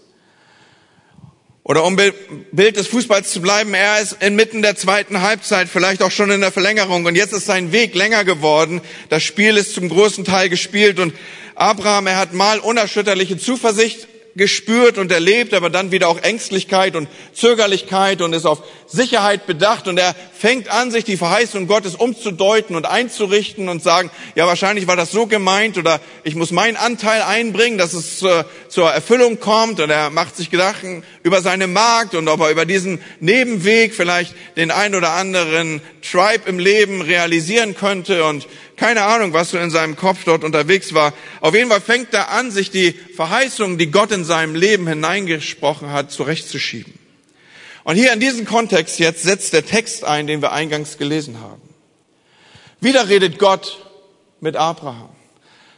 Oder 1.65 1.85
um 1.85 1.97
Bild 1.97 2.77
des 2.77 2.89
Fußballs 2.89 3.31
zu 3.31 3.41
bleiben, 3.41 3.73
er 3.73 4.01
ist 4.01 4.17
inmitten 4.21 4.63
der 4.63 4.75
zweiten 4.75 5.23
Halbzeit, 5.23 5.69
vielleicht 5.69 6.03
auch 6.03 6.11
schon 6.11 6.31
in 6.33 6.41
der 6.41 6.51
Verlängerung. 6.51 7.05
Und 7.05 7.15
jetzt 7.15 7.33
ist 7.33 7.47
sein 7.47 7.71
Weg 7.71 7.95
länger 7.95 8.25
geworden. 8.25 8.81
Das 9.11 9.23
Spiel 9.23 9.57
ist 9.57 9.75
zum 9.75 9.89
großen 9.89 10.25
Teil 10.25 10.49
gespielt 10.49 10.99
und 10.99 11.15
Abraham, 11.55 12.09
er 12.09 12.17
hat 12.17 12.33
mal 12.33 12.59
unerschütterliche 12.59 13.39
Zuversicht 13.39 14.09
gespürt 14.35 14.99
und 14.99 15.13
erlebt, 15.13 15.53
aber 15.55 15.71
dann 15.71 15.91
wieder 15.91 16.09
auch 16.09 16.19
Ängstlichkeit 16.23 16.97
und 16.97 17.09
Zögerlichkeit 17.35 18.23
und 18.23 18.33
ist 18.33 18.47
auf 18.47 18.63
Sicherheit 18.87 19.47
bedacht. 19.47 19.89
Und 19.89 19.99
er 19.99 20.15
fängt 20.33 20.69
an, 20.71 20.91
sich 20.91 21.05
die 21.05 21.17
Verheißung 21.17 21.67
Gottes 21.67 21.95
umzudeuten 21.95 22.75
und 22.77 22.87
einzurichten 22.87 23.69
und 23.69 23.83
sagen, 23.83 24.11
ja, 24.35 24.47
wahrscheinlich 24.47 24.87
war 24.87 24.97
das 24.97 25.11
so 25.11 25.27
gemeint 25.27 25.77
oder 25.79 26.01
ich 26.25 26.35
muss 26.35 26.51
meinen 26.51 26.77
Anteil 26.77 27.23
einbringen, 27.23 27.79
dass 27.79 27.93
es 27.93 28.19
zur, 28.19 28.47
zur 28.69 28.91
Erfüllung 28.91 29.39
kommt. 29.39 29.81
Und 29.81 29.91
er 29.91 30.11
macht 30.11 30.37
sich 30.37 30.51
Gedanken 30.51 31.05
über 31.23 31.43
seine 31.43 31.67
Markt 31.67 32.15
und 32.15 32.29
ob 32.29 32.41
er 32.41 32.51
über 32.51 32.65
diesen 32.65 33.01
Nebenweg 33.21 33.95
vielleicht 33.95 34.35
den 34.57 34.71
ein 34.71 34.95
oder 34.95 35.13
anderen 35.13 35.83
Tribe 36.03 36.49
im 36.49 36.59
Leben 36.59 37.03
realisieren 37.03 37.75
könnte. 37.75 38.25
Und 38.25 38.47
keine 38.83 39.05
Ahnung, 39.05 39.33
was 39.33 39.51
so 39.51 39.59
in 39.59 39.71
seinem 39.71 39.95
Kopf 39.95 40.25
dort 40.25 40.43
unterwegs 40.43 40.93
war. 40.93 41.13
Auf 41.41 41.55
jeden 41.55 41.71
Fall 41.71 41.81
fängt 41.81 42.13
er 42.15 42.33
an, 42.33 42.51
sich 42.51 42.73
die 42.73 42.91
Verheißungen, 43.15 43.79
die 43.79 43.93
Gott 43.93 44.11
in 44.11 44.25
seinem 44.25 44.57
Leben 44.57 44.89
hineingesprochen 44.89 45.93
hat, 45.93 46.11
zurechtzuschieben. 46.11 46.93
Und 47.85 47.95
hier 47.95 48.13
in 48.13 48.19
diesem 48.19 48.45
Kontext 48.45 48.99
jetzt 48.99 49.23
setzt 49.23 49.53
der 49.53 49.65
Text 49.65 50.03
ein, 50.03 50.27
den 50.27 50.43
wir 50.43 50.51
eingangs 50.51 50.99
gelesen 50.99 51.39
haben. 51.41 51.63
Wieder 52.81 53.09
redet 53.09 53.39
Gott 53.39 53.87
mit 54.41 54.57
Abraham. 54.57 55.11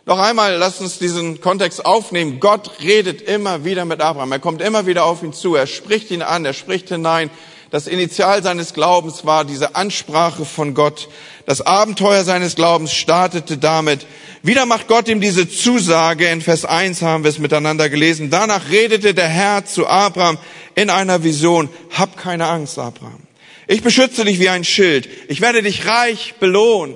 Noch 0.07 0.19
einmal, 0.19 0.57
lasst 0.57 0.81
uns 0.81 0.99
diesen 0.99 1.43
Kontext 1.43 1.85
aufnehmen. 1.85 2.41
Gott 2.41 2.71
redet 2.83 3.21
immer 3.21 3.67
wieder 3.67 3.85
mit 3.85 4.01
Abraham. 4.01 4.33
Er 4.33 4.39
kommt 4.39 4.63
immer 4.63 4.87
wieder 4.87 5.05
auf 5.05 5.23
ihn 5.23 5.35
zu. 5.35 5.55
Er 5.55 5.67
spricht 5.67 6.11
ihn 6.11 6.23
an. 6.23 6.47
Er 6.47 6.55
spricht 6.55 6.89
hinein. 6.89 7.29
Das 7.75 7.89
Initial 7.89 8.41
seines 8.41 8.73
Glaubens 8.73 9.25
war 9.25 9.45
diese 9.45 9.75
Ansprache 9.75 10.45
von 10.45 10.75
Gott. 10.75 11.09
Das 11.45 11.61
Abenteuer 11.61 12.23
seines 12.23 12.55
Glaubens 12.55 12.95
startete 12.95 13.59
damit. 13.59 14.07
Wieder 14.45 14.65
macht 14.65 14.87
Gott 14.87 15.09
ihm 15.09 15.21
diese 15.21 15.49
Zusage. 15.49 16.29
In 16.29 16.41
Vers 16.41 16.65
1 16.65 17.03
haben 17.03 17.25
wir 17.25 17.31
es 17.31 17.41
miteinander 17.41 17.89
gelesen. 17.89 18.31
Danach 18.31 18.71
redete 18.71 19.13
der 19.13 19.27
Herr 19.27 19.65
zu 19.65 19.89
Abraham 19.89 20.39
in 20.77 20.89
einer 20.89 21.25
Vision. 21.25 21.69
Hab 21.91 22.17
keine 22.17 22.47
Angst, 22.47 22.79
Abraham. 22.79 23.27
Ich 23.67 23.83
beschütze 23.83 24.25
dich 24.25 24.39
wie 24.39 24.51
ein 24.51 24.63
Schild. 24.63 25.09
Ich 25.27 25.41
werde 25.41 25.61
dich 25.61 25.85
reich 25.85 26.35
belohnen. 26.39 26.95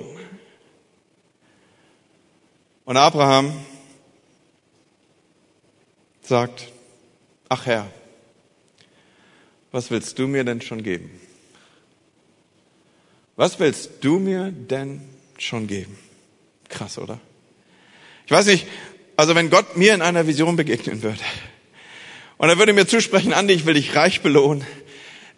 Und 2.85 2.95
Abraham 2.95 3.51
sagt, 6.21 6.67
ach 7.49 7.65
Herr, 7.65 7.91
was 9.71 9.91
willst 9.91 10.17
du 10.19 10.27
mir 10.27 10.43
denn 10.43 10.61
schon 10.61 10.83
geben? 10.83 11.11
Was 13.35 13.59
willst 13.59 13.91
du 14.01 14.19
mir 14.19 14.51
denn 14.51 15.01
schon 15.37 15.67
geben? 15.67 15.97
Krass, 16.67 16.97
oder? 16.97 17.19
Ich 18.25 18.31
weiß 18.31 18.47
nicht, 18.47 18.67
also 19.15 19.35
wenn 19.35 19.49
Gott 19.49 19.77
mir 19.77 19.93
in 19.93 20.01
einer 20.01 20.27
Vision 20.27 20.55
begegnen 20.55 21.01
würde 21.03 21.21
und 22.37 22.49
er 22.49 22.57
würde 22.57 22.73
mir 22.73 22.87
zusprechen, 22.87 23.33
Andi, 23.33 23.53
ich 23.53 23.65
will 23.65 23.73
dich 23.73 23.95
reich 23.95 24.21
belohnen, 24.21 24.65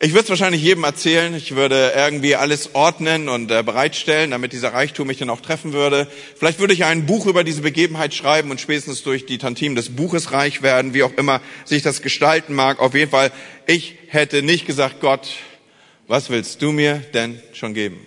ich 0.04 0.14
würde 0.14 0.24
es 0.24 0.30
wahrscheinlich 0.30 0.64
jedem 0.64 0.84
erzählen. 0.84 1.36
Ich 1.36 1.56
würde 1.56 1.94
irgendwie 1.96 2.36
alles 2.36 2.74
ordnen 2.74 3.30
und 3.30 3.52
äh, 3.52 3.62
bereitstellen, 3.62 4.32
damit 4.32 4.52
dieser 4.52 4.74
Reichtum 4.74 5.06
mich 5.06 5.20
dann 5.20 5.30
auch 5.30 5.42
treffen 5.42 5.74
würde. 5.74 6.08
Vielleicht 6.36 6.58
würde 6.58 6.74
ich 6.74 6.86
ein 6.86 7.06
Buch 7.06 7.28
über 7.28 7.44
diese 7.44 7.62
Begebenheit 7.62 8.16
schreiben 8.16 8.50
und 8.50 8.60
spätestens 8.60 9.04
durch 9.04 9.28
die 9.28 9.38
Tantim 9.38 9.76
des 9.76 9.96
Buches 9.96 10.32
reich 10.32 10.64
werden, 10.64 10.96
wie 10.96 11.04
auch 11.04 11.14
immer 11.18 11.40
sich 11.66 11.84
das 11.84 12.02
gestalten 12.02 12.56
mag. 12.56 12.80
Auf 12.80 12.96
jeden 12.96 13.12
Fall, 13.12 13.32
ich 13.68 13.96
hätte 14.08 14.42
nicht 14.42 14.66
gesagt, 14.66 15.02
Gott, 15.02 15.28
was 16.08 16.32
willst 16.32 16.64
du 16.64 16.72
mir 16.72 16.96
denn 17.14 17.40
schon 17.54 17.76
geben? 17.76 18.00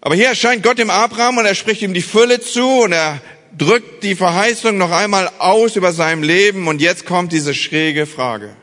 Aber 0.00 0.14
hier 0.14 0.28
erscheint 0.28 0.62
Gott 0.62 0.78
dem 0.78 0.88
Abraham 0.88 1.36
und 1.36 1.44
er 1.44 1.54
spricht 1.54 1.82
ihm 1.82 1.92
die 1.92 2.00
Fülle 2.00 2.40
zu 2.40 2.66
und 2.66 2.92
er 2.92 3.20
drückt 3.58 4.04
die 4.04 4.14
Verheißung 4.14 4.78
noch 4.78 4.90
einmal 4.90 5.30
aus 5.38 5.76
über 5.76 5.92
seinem 5.92 6.22
Leben 6.22 6.66
und 6.66 6.80
jetzt 6.80 7.04
kommt 7.04 7.30
diese 7.32 7.52
schräge 7.52 8.06
Frage. 8.06 8.56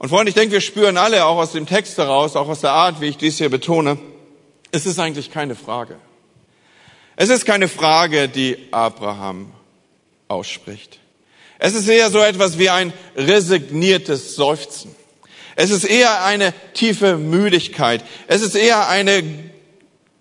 Und 0.00 0.08
Freunde, 0.08 0.30
ich 0.30 0.34
denke, 0.34 0.54
wir 0.54 0.62
spüren 0.62 0.96
alle 0.96 1.26
auch 1.26 1.36
aus 1.36 1.52
dem 1.52 1.66
Text 1.66 1.98
heraus, 1.98 2.34
auch 2.34 2.48
aus 2.48 2.62
der 2.62 2.72
Art, 2.72 3.02
wie 3.02 3.08
ich 3.08 3.18
dies 3.18 3.36
hier 3.36 3.50
betone, 3.50 3.98
es 4.72 4.86
ist 4.86 4.98
eigentlich 4.98 5.30
keine 5.30 5.54
Frage. 5.54 5.96
Es 7.16 7.28
ist 7.28 7.44
keine 7.44 7.68
Frage, 7.68 8.26
die 8.30 8.56
Abraham 8.70 9.52
ausspricht. 10.26 11.00
Es 11.58 11.74
ist 11.74 11.86
eher 11.86 12.10
so 12.10 12.20
etwas 12.20 12.58
wie 12.58 12.70
ein 12.70 12.94
resigniertes 13.14 14.36
Seufzen. 14.36 14.96
Es 15.54 15.68
ist 15.68 15.84
eher 15.84 16.24
eine 16.24 16.54
tiefe 16.72 17.18
Müdigkeit. 17.18 18.02
Es 18.26 18.40
ist 18.40 18.54
eher 18.54 18.88
eine 18.88 19.22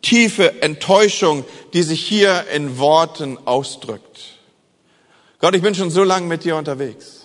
tiefe 0.01 0.62
Enttäuschung, 0.62 1.45
die 1.71 1.83
sich 1.83 2.05
hier 2.05 2.48
in 2.53 2.79
Worten 2.79 3.38
ausdrückt. 3.45 4.39
Gott, 5.39 5.55
ich 5.55 5.62
bin 5.62 5.74
schon 5.74 5.89
so 5.89 6.03
lange 6.03 6.27
mit 6.27 6.43
dir 6.43 6.57
unterwegs. 6.57 7.19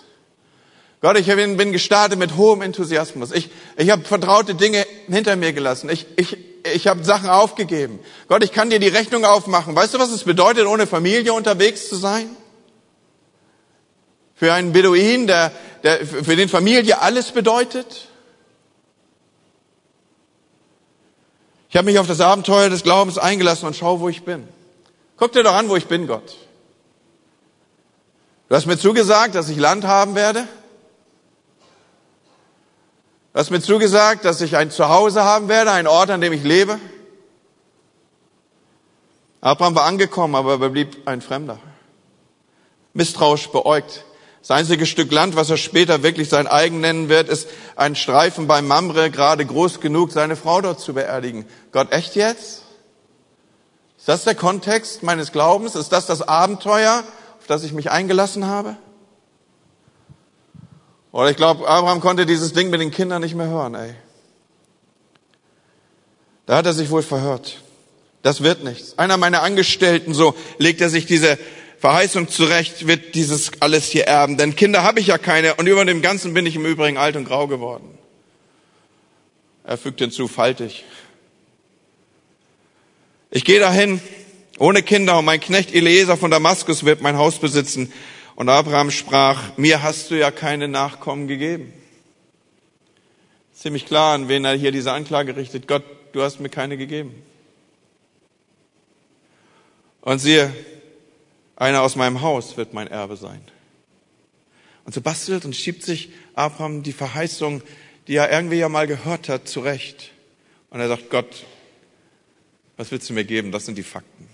Gott, 1.05 1.19
ich 1.19 1.27
bin, 1.27 1.71
gestartet 1.71 2.17
mit 2.17 2.35
hohem 2.35 2.63
Enthusiasmus. 2.63 3.31
Ich, 3.31 3.51
ich 3.77 3.91
habe 3.91 4.03
vertraute 4.03 4.55
Dinge 4.55 4.83
hinter 5.07 5.35
mir 5.35 5.53
gelassen. 5.53 5.87
Ich, 5.87 6.07
ich, 6.15 6.35
ich 6.63 6.87
habe 6.87 7.03
Sachen 7.03 7.29
aufgegeben. 7.29 7.99
Gott, 8.27 8.43
ich 8.43 8.51
kann 8.51 8.71
dir 8.71 8.79
die 8.79 8.87
Rechnung 8.87 9.23
aufmachen. 9.23 9.75
Weißt 9.75 9.93
du, 9.93 9.99
was 9.99 10.09
es 10.09 10.23
bedeutet, 10.23 10.65
ohne 10.65 10.87
Familie 10.87 11.33
unterwegs 11.33 11.89
zu 11.89 11.95
sein? 11.95 12.35
Für 14.33 14.51
einen 14.51 14.73
Beduin, 14.73 15.27
der, 15.27 15.51
der, 15.83 16.07
für 16.07 16.35
den 16.35 16.49
Familie 16.49 16.99
alles 16.99 17.29
bedeutet? 17.29 18.07
Ich 21.69 21.77
habe 21.77 21.85
mich 21.85 21.99
auf 21.99 22.07
das 22.07 22.19
Abenteuer 22.19 22.71
des 22.71 22.81
Glaubens 22.81 23.19
eingelassen 23.19 23.67
und 23.67 23.75
schau, 23.75 23.99
wo 23.99 24.09
ich 24.09 24.23
bin. 24.23 24.47
Guck 25.17 25.33
dir 25.33 25.43
doch 25.43 25.53
an, 25.53 25.69
wo 25.69 25.75
ich 25.75 25.85
bin, 25.85 26.07
Gott. 26.07 26.35
Du 28.49 28.55
hast 28.55 28.65
mir 28.65 28.79
zugesagt, 28.79 29.35
dass 29.35 29.49
ich 29.49 29.57
Land 29.57 29.83
haben 29.83 30.15
werde. 30.15 30.47
Du 33.35 33.39
hast 33.41 33.51
mir 33.51 33.59
zugesagt, 33.59 34.23
dass 34.23 34.39
ich 34.39 34.55
ein 34.55 34.71
Zuhause 34.71 35.25
haben 35.25 35.49
werde, 35.49 35.69
einen 35.69 35.89
Ort, 35.89 36.09
an 36.09 36.21
dem 36.21 36.31
ich 36.31 36.45
lebe. 36.45 36.79
Abraham 39.41 39.75
war 39.75 39.83
angekommen, 39.83 40.35
aber 40.35 40.57
er 40.61 40.69
blieb 40.69 41.05
ein 41.05 41.19
Fremder. 41.19 41.59
Misstrauisch 42.93 43.49
beäugt. 43.49 44.05
Das 44.39 44.51
einzige 44.51 44.85
Stück 44.85 45.11
Land, 45.11 45.35
was 45.35 45.49
er 45.49 45.57
später 45.57 46.01
wirklich 46.01 46.29
sein 46.29 46.47
eigen 46.47 46.79
nennen 46.79 47.09
wird, 47.09 47.27
ist 47.27 47.49
ein 47.75 47.97
Streifen 47.97 48.47
bei 48.47 48.61
Mamre, 48.61 49.11
gerade 49.11 49.45
groß 49.45 49.81
genug, 49.81 50.13
seine 50.13 50.37
Frau 50.37 50.61
dort 50.61 50.79
zu 50.79 50.93
beerdigen. 50.93 51.45
Gott, 51.73 51.91
echt 51.91 52.15
jetzt? 52.15 52.61
Ist 53.97 54.07
das 54.07 54.23
der 54.23 54.35
Kontext 54.35 55.03
meines 55.03 55.33
Glaubens? 55.33 55.75
Ist 55.75 55.91
das 55.91 56.05
das 56.05 56.21
Abenteuer, 56.21 57.03
auf 57.37 57.47
das 57.47 57.65
ich 57.65 57.73
mich 57.73 57.91
eingelassen 57.91 58.47
habe? 58.47 58.77
Oder 61.15 61.29
ich 61.29 61.37
glaube, 61.37 61.65
Abraham 61.65 62.01
konnte 62.01 62.25
dieses 62.25 62.51
Ding 62.51 62.69
mit 62.69 62.81
den 62.81 62.91
Kindern 62.91 63.21
nicht 63.21 63.35
mehr 63.35 63.47
hören, 63.47 63.73
ey. 63.73 63.93
Da 66.45 66.57
hat 66.57 66.65
er 66.65 66.73
sich 66.73 66.89
wohl 66.89 67.03
verhört. 67.03 67.61
Das 68.21 68.43
wird 68.43 68.65
nichts. 68.65 68.99
Einer 68.99 69.15
meiner 69.15 69.41
Angestellten, 69.41 70.13
so 70.13 70.35
legt 70.57 70.81
er 70.81 70.89
sich 70.89 71.05
diese 71.05 71.39
Verheißung 71.79 72.27
zurecht, 72.27 72.85
wird 72.87 73.15
dieses 73.15 73.61
alles 73.61 73.85
hier 73.85 74.07
erben. 74.07 74.35
Denn 74.35 74.57
Kinder 74.57 74.83
habe 74.83 74.99
ich 74.99 75.07
ja 75.07 75.17
keine 75.17 75.55
und 75.55 75.67
über 75.67 75.85
dem 75.85 76.01
Ganzen 76.01 76.33
bin 76.33 76.45
ich 76.45 76.57
im 76.57 76.65
Übrigen 76.65 76.97
alt 76.97 77.15
und 77.15 77.23
grau 77.23 77.47
geworden. 77.47 77.97
Er 79.63 79.77
fügt 79.77 80.01
hinzu, 80.01 80.27
faltig. 80.27 80.83
Ich 83.31 83.45
gehe 83.45 83.61
dahin 83.61 84.01
ohne 84.59 84.83
Kinder 84.83 85.19
und 85.19 85.23
mein 85.23 85.39
Knecht 85.39 85.73
Eliezer 85.73 86.17
von 86.17 86.29
Damaskus 86.29 86.83
wird 86.83 87.01
mein 87.01 87.15
Haus 87.15 87.39
besitzen. 87.39 87.93
Und 88.35 88.49
Abraham 88.49 88.91
sprach, 88.91 89.57
mir 89.57 89.81
hast 89.81 90.11
du 90.11 90.15
ja 90.15 90.29
keine 90.29 90.67
Nachkommen 90.67 91.27
gegeben. 91.27 91.73
Ziemlich 93.53 93.85
klar, 93.85 94.13
an 94.13 94.27
wen 94.27 94.43
er 94.43 94.53
hier 94.53 94.71
diese 94.71 94.91
Anklage 94.91 95.37
richtet. 95.37 95.67
Gott, 95.67 95.83
du 96.11 96.21
hast 96.21 96.41
mir 96.41 96.49
keine 96.49 96.77
gegeben. 96.77 97.23
Und 100.01 100.19
siehe, 100.19 100.53
einer 101.55 101.81
aus 101.81 101.95
meinem 101.95 102.21
Haus 102.21 102.57
wird 102.57 102.73
mein 102.73 102.87
Erbe 102.87 103.15
sein. 103.15 103.41
Und 104.83 104.93
so 104.93 105.01
bastelt 105.01 105.45
und 105.45 105.55
schiebt 105.55 105.83
sich 105.83 106.11
Abraham 106.35 106.83
die 106.83 106.91
Verheißung, 106.91 107.63
die 108.07 108.17
er 108.17 108.31
irgendwie 108.31 108.57
ja 108.57 108.69
mal 108.69 108.85
gehört 108.85 109.29
hat, 109.29 109.47
zurecht. 109.47 110.11
Und 110.69 110.81
er 110.81 110.89
sagt, 110.89 111.09
Gott, 111.09 111.45
was 112.75 112.91
willst 112.91 113.09
du 113.09 113.13
mir 113.13 113.23
geben? 113.23 113.51
Das 113.51 113.65
sind 113.65 113.77
die 113.77 113.83
Fakten. 113.83 114.27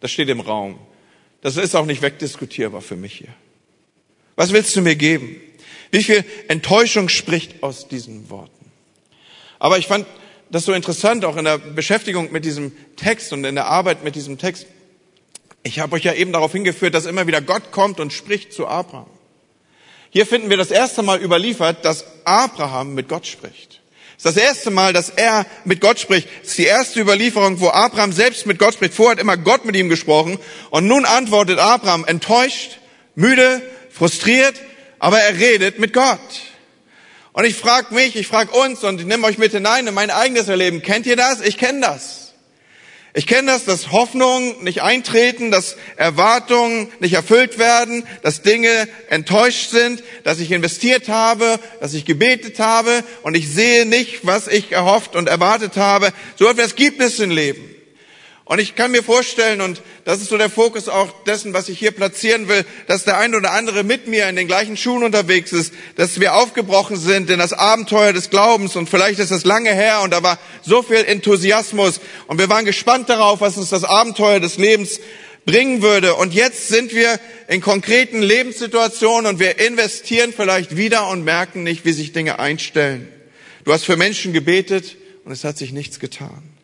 Das 0.00 0.12
steht 0.12 0.28
im 0.28 0.40
Raum. 0.40 0.78
Das 1.40 1.56
ist 1.56 1.74
auch 1.74 1.86
nicht 1.86 2.02
wegdiskutierbar 2.02 2.80
für 2.80 2.96
mich 2.96 3.14
hier. 3.14 3.34
Was 4.36 4.52
willst 4.52 4.74
du 4.76 4.80
mir 4.80 4.96
geben? 4.96 5.36
Wie 5.90 6.02
viel 6.02 6.24
Enttäuschung 6.48 7.08
spricht 7.08 7.62
aus 7.62 7.88
diesen 7.88 8.30
Worten? 8.30 8.70
Aber 9.58 9.78
ich 9.78 9.86
fand 9.86 10.06
das 10.50 10.64
so 10.64 10.72
interessant, 10.72 11.24
auch 11.24 11.36
in 11.36 11.44
der 11.44 11.58
Beschäftigung 11.58 12.32
mit 12.32 12.44
diesem 12.44 12.72
Text 12.96 13.32
und 13.32 13.44
in 13.44 13.54
der 13.54 13.66
Arbeit 13.66 14.04
mit 14.04 14.14
diesem 14.14 14.38
Text. 14.38 14.66
Ich 15.62 15.80
habe 15.80 15.96
euch 15.96 16.04
ja 16.04 16.14
eben 16.14 16.32
darauf 16.32 16.52
hingeführt, 16.52 16.94
dass 16.94 17.06
immer 17.06 17.26
wieder 17.26 17.40
Gott 17.40 17.72
kommt 17.72 18.00
und 18.00 18.12
spricht 18.12 18.52
zu 18.52 18.66
Abraham. 18.66 19.10
Hier 20.10 20.26
finden 20.26 20.48
wir 20.48 20.56
das 20.56 20.70
erste 20.70 21.02
Mal 21.02 21.20
überliefert, 21.20 21.84
dass 21.84 22.06
Abraham 22.24 22.94
mit 22.94 23.08
Gott 23.08 23.26
spricht. 23.26 23.77
Ist 24.18 24.26
das 24.26 24.36
erste 24.36 24.72
Mal, 24.72 24.92
dass 24.92 25.10
er 25.10 25.46
mit 25.64 25.80
Gott 25.80 26.00
spricht. 26.00 26.28
Es 26.42 26.48
ist 26.48 26.58
die 26.58 26.64
erste 26.64 26.98
Überlieferung, 26.98 27.60
wo 27.60 27.68
Abraham 27.68 28.12
selbst 28.12 28.46
mit 28.46 28.58
Gott 28.58 28.74
spricht. 28.74 28.92
Vorher 28.92 29.12
hat 29.12 29.20
immer 29.20 29.36
Gott 29.36 29.64
mit 29.64 29.76
ihm 29.76 29.88
gesprochen. 29.88 30.40
Und 30.70 30.88
nun 30.88 31.04
antwortet 31.04 31.60
Abraham 31.60 32.04
enttäuscht, 32.04 32.80
müde, 33.14 33.62
frustriert, 33.92 34.56
aber 34.98 35.20
er 35.20 35.38
redet 35.38 35.78
mit 35.78 35.92
Gott. 35.92 36.18
Und 37.32 37.44
ich 37.44 37.54
frage 37.54 37.94
mich, 37.94 38.16
ich 38.16 38.26
frage 38.26 38.50
uns 38.50 38.82
und 38.82 38.98
ich 39.00 39.06
nehme 39.06 39.24
euch 39.24 39.38
mit 39.38 39.52
hinein 39.52 39.86
in 39.86 39.94
mein 39.94 40.10
eigenes 40.10 40.48
Erleben. 40.48 40.82
Kennt 40.82 41.06
ihr 41.06 41.14
das? 41.14 41.40
Ich 41.40 41.56
kenne 41.56 41.80
das. 41.80 42.27
Ich 43.18 43.26
kenne 43.26 43.50
das, 43.50 43.64
dass 43.64 43.90
Hoffnungen 43.90 44.62
nicht 44.62 44.80
eintreten, 44.80 45.50
dass 45.50 45.74
Erwartungen 45.96 46.86
nicht 47.00 47.14
erfüllt 47.14 47.58
werden, 47.58 48.06
dass 48.22 48.42
Dinge 48.42 48.88
enttäuscht 49.10 49.70
sind, 49.70 50.04
dass 50.22 50.38
ich 50.38 50.52
investiert 50.52 51.08
habe, 51.08 51.58
dass 51.80 51.94
ich 51.94 52.04
gebetet 52.04 52.60
habe 52.60 53.02
und 53.22 53.36
ich 53.36 53.52
sehe 53.52 53.86
nicht, 53.86 54.24
was 54.24 54.46
ich 54.46 54.70
erhofft 54.70 55.16
und 55.16 55.28
erwartet 55.28 55.76
habe. 55.76 56.12
So 56.36 56.48
etwas 56.48 56.76
gibt 56.76 57.00
es 57.00 57.18
im 57.18 57.32
Leben. 57.32 57.77
Und 58.48 58.60
ich 58.60 58.74
kann 58.74 58.92
mir 58.92 59.02
vorstellen, 59.02 59.60
und 59.60 59.82
das 60.06 60.22
ist 60.22 60.30
so 60.30 60.38
der 60.38 60.48
Fokus 60.48 60.88
auch 60.88 61.12
dessen, 61.24 61.52
was 61.52 61.68
ich 61.68 61.78
hier 61.78 61.90
platzieren 61.90 62.48
will, 62.48 62.64
dass 62.86 63.04
der 63.04 63.18
eine 63.18 63.36
oder 63.36 63.52
andere 63.52 63.84
mit 63.84 64.08
mir 64.08 64.26
in 64.26 64.36
den 64.36 64.46
gleichen 64.46 64.78
Schuhen 64.78 65.02
unterwegs 65.02 65.52
ist, 65.52 65.74
dass 65.96 66.18
wir 66.18 66.34
aufgebrochen 66.34 66.96
sind 66.96 67.28
in 67.28 67.40
das 67.40 67.52
Abenteuer 67.52 68.14
des 68.14 68.30
Glaubens 68.30 68.74
und 68.74 68.88
vielleicht 68.88 69.18
ist 69.18 69.32
das 69.32 69.44
lange 69.44 69.74
her 69.74 70.00
und 70.00 70.14
da 70.14 70.22
war 70.22 70.38
so 70.62 70.82
viel 70.82 71.04
Enthusiasmus 71.04 72.00
und 72.26 72.38
wir 72.38 72.48
waren 72.48 72.64
gespannt 72.64 73.10
darauf, 73.10 73.42
was 73.42 73.58
uns 73.58 73.68
das 73.68 73.84
Abenteuer 73.84 74.40
des 74.40 74.56
Lebens 74.56 74.98
bringen 75.44 75.82
würde. 75.82 76.14
Und 76.14 76.32
jetzt 76.32 76.68
sind 76.68 76.94
wir 76.94 77.20
in 77.48 77.60
konkreten 77.60 78.22
Lebenssituationen 78.22 79.26
und 79.26 79.40
wir 79.40 79.58
investieren 79.58 80.32
vielleicht 80.34 80.74
wieder 80.74 81.08
und 81.08 81.22
merken 81.22 81.64
nicht, 81.64 81.84
wie 81.84 81.92
sich 81.92 82.12
Dinge 82.12 82.38
einstellen. 82.38 83.08
Du 83.64 83.74
hast 83.74 83.84
für 83.84 83.98
Menschen 83.98 84.32
gebetet 84.32 84.96
und 85.26 85.32
es 85.32 85.44
hat 85.44 85.58
sich 85.58 85.72
nichts 85.72 86.00
getan. 86.00 86.57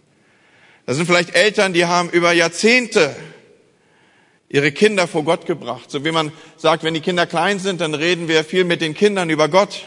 Das 0.86 0.96
sind 0.96 1.06
vielleicht 1.06 1.34
Eltern, 1.34 1.72
die 1.72 1.86
haben 1.86 2.10
über 2.10 2.32
Jahrzehnte 2.32 3.16
ihre 4.48 4.70
Kinder 4.70 5.08
vor 5.08 5.24
Gott 5.24 5.46
gebracht. 5.46 5.90
So 5.90 6.04
wie 6.04 6.12
man 6.12 6.30
sagt, 6.56 6.84
wenn 6.84 6.94
die 6.94 7.00
Kinder 7.00 7.26
klein 7.26 7.58
sind, 7.58 7.80
dann 7.80 7.94
reden 7.94 8.28
wir 8.28 8.44
viel 8.44 8.64
mit 8.64 8.80
den 8.80 8.94
Kindern 8.94 9.30
über 9.30 9.48
Gott. 9.48 9.86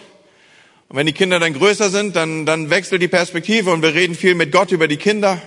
Und 0.89 0.97
wenn 0.97 1.05
die 1.05 1.13
Kinder 1.13 1.39
dann 1.39 1.53
größer 1.53 1.89
sind, 1.89 2.15
dann, 2.15 2.45
dann 2.45 2.69
wechselt 2.69 3.01
die 3.01 3.07
Perspektive 3.07 3.71
und 3.71 3.81
wir 3.81 3.93
reden 3.93 4.15
viel 4.15 4.35
mit 4.35 4.51
Gott 4.51 4.71
über 4.71 4.87
die 4.87 4.97
Kinder. 4.97 5.41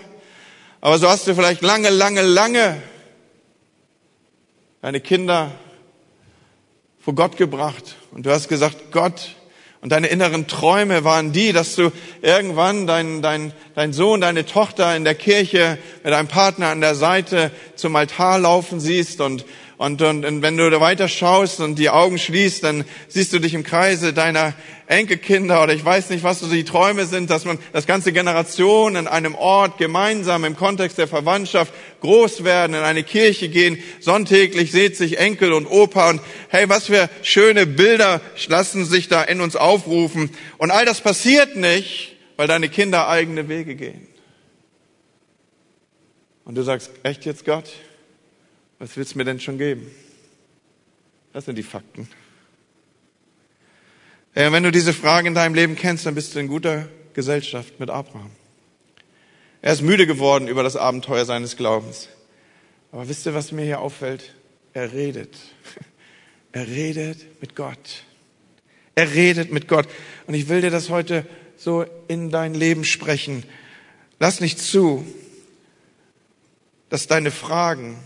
Aber 0.81 0.99
so 0.99 1.09
hast 1.09 1.27
du 1.27 1.35
vielleicht 1.35 1.63
lange, 1.63 1.91
lange, 1.91 2.23
lange 2.23 2.81
deine 4.81 5.01
Kinder 5.01 5.53
vor 7.01 7.15
Gott 7.15 7.37
gebracht 7.37 7.97
und 8.13 8.25
du 8.25 8.31
hast 8.31 8.49
gesagt, 8.49 8.93
Gott, 8.93 9.35
und 9.83 9.93
deine 9.93 10.09
inneren 10.09 10.47
Träume 10.47 11.05
waren 11.05 11.33
die, 11.33 11.53
dass 11.53 11.75
du 11.75 11.91
irgendwann 12.21 12.87
dein, 12.87 13.23
dein, 13.23 13.53
dein 13.75 13.95
Sohn, 13.95 14.21
deine 14.21 14.45
Tochter 14.45 14.95
in 14.95 15.05
der 15.05 15.15
Kirche 15.15 15.79
mit 16.05 16.13
einem 16.13 16.29
Partner 16.29 16.69
an 16.69 16.83
der 16.83 16.95
Seite 16.95 17.51
zum 17.77 17.97
Altar 17.97 18.41
laufen 18.41 18.79
siehst 18.79 19.23
und, 19.23 19.47
und, 19.79 20.03
und, 20.03 20.27
und 20.27 20.43
wenn 20.43 20.59
du 20.59 20.69
da 20.69 20.83
weiter 20.83 21.09
schaust 21.09 21.61
und 21.61 21.79
die 21.79 21.89
Augen 21.89 22.19
schließt, 22.19 22.63
dann 22.63 22.85
siehst 23.09 23.33
du 23.33 23.39
dich 23.39 23.55
im 23.55 23.63
Kreise 23.63 24.13
deiner 24.13 24.53
Enkelkinder 24.91 25.63
oder 25.63 25.73
ich 25.73 25.85
weiß 25.85 26.11
nicht, 26.11 26.25
was 26.25 26.41
so 26.41 26.49
die 26.51 26.65
Träume 26.65 27.07
sind, 27.07 27.31
dass 27.31 27.45
man 27.45 27.59
das 27.73 27.87
ganze 27.87 28.13
Generation 28.13 28.97
in 28.97 29.07
einem 29.07 29.37
Ort 29.37 29.79
gemeinsam 29.79 30.45
im 30.45 30.57
Kontext 30.57 30.99
der 30.99 31.07
Verwandtschaft 31.07 31.73
groß 32.01 32.43
werden, 32.43 32.75
in 32.75 32.83
eine 32.83 33.05
Kirche 33.05 33.49
gehen, 33.49 33.79
sonntäglich 34.01 34.73
seht 34.73 34.97
sich 34.97 35.19
Enkel 35.19 35.53
und 35.53 35.67
Opa 35.67 36.11
und 36.11 36.21
hey, 36.51 36.69
was 36.69 36.87
für 36.87 37.09
schöne 37.23 37.67
Bilder 37.67 38.21
lassen 38.49 38.85
sich 38.85 39.09
da 39.09 39.23
in 39.23 39.41
uns 39.41 39.57
aufrufen. 39.57 40.31
Und 40.59 40.71
all 40.71 40.85
das 40.85 41.01
passiert 41.01 41.57
nicht, 41.57 42.17
weil 42.37 42.47
deine 42.49 42.69
Kinder 42.69 43.09
eigene 43.09 43.49
Wege 43.49 43.77
gehen. 43.77 44.07
Und 46.45 46.57
du 46.57 46.63
sagst, 46.63 46.91
echt 47.05 47.25
jetzt 47.25 47.45
Gott? 47.45 47.71
Was 48.81 48.97
willst 48.97 49.15
du 49.15 49.19
mir 49.19 49.25
denn 49.25 49.39
schon 49.39 49.59
geben? 49.59 49.91
Das 51.33 51.45
sind 51.45 51.57
die 51.57 51.63
Fakten. 51.63 52.09
Wenn 54.35 54.63
du 54.63 54.73
diese 54.73 54.93
Frage 54.93 55.29
in 55.29 55.35
deinem 55.35 55.55
Leben 55.55 55.77
kennst, 55.77 56.07
dann 56.07 56.15
bist 56.15 56.35
du 56.35 56.41
in 56.41 56.49
guter 56.49 56.89
Gesellschaft 57.15 57.79
mit 57.79 57.91
Abraham. 57.91 58.31
Er 59.63 59.73
ist 59.73 59.83
müde 59.83 60.07
geworden 60.07 60.49
über 60.49 60.63
das 60.63 60.77
Abenteuer 60.77 61.25
seines 61.25 61.57
Glaubens. 61.57 62.09
Aber 62.91 63.09
wisst 63.09 63.27
ihr, 63.27 63.35
was 63.35 63.53
mir 63.53 63.65
hier 63.65 63.81
auffällt? 63.81 64.35
Er 64.73 64.93
redet. 64.93 65.37
Er 66.53 66.67
redet 66.67 67.41
mit 67.41 67.55
Gott. 67.55 68.05
Er 68.95 69.15
redet 69.15 69.53
mit 69.53 69.69
Gott. 69.69 69.89
Und 70.27 70.35
ich 70.35 70.49
will 70.49 70.61
dir 70.61 70.71
das 70.71 70.91
heute 70.91 71.27
so 71.57 71.85
in 72.09 72.31
dein 72.31 72.55
Leben 72.55 72.85
sprechen. 72.85 73.45
Lass 74.19 74.41
nicht 74.41 74.59
zu, 74.59 75.05
dass 76.89 77.07
deine 77.07 77.31
Fragen 77.31 77.97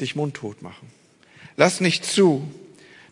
dich 0.00 0.16
mundtot 0.16 0.62
machen. 0.62 0.90
Lass 1.56 1.80
nicht 1.80 2.04
zu, 2.04 2.48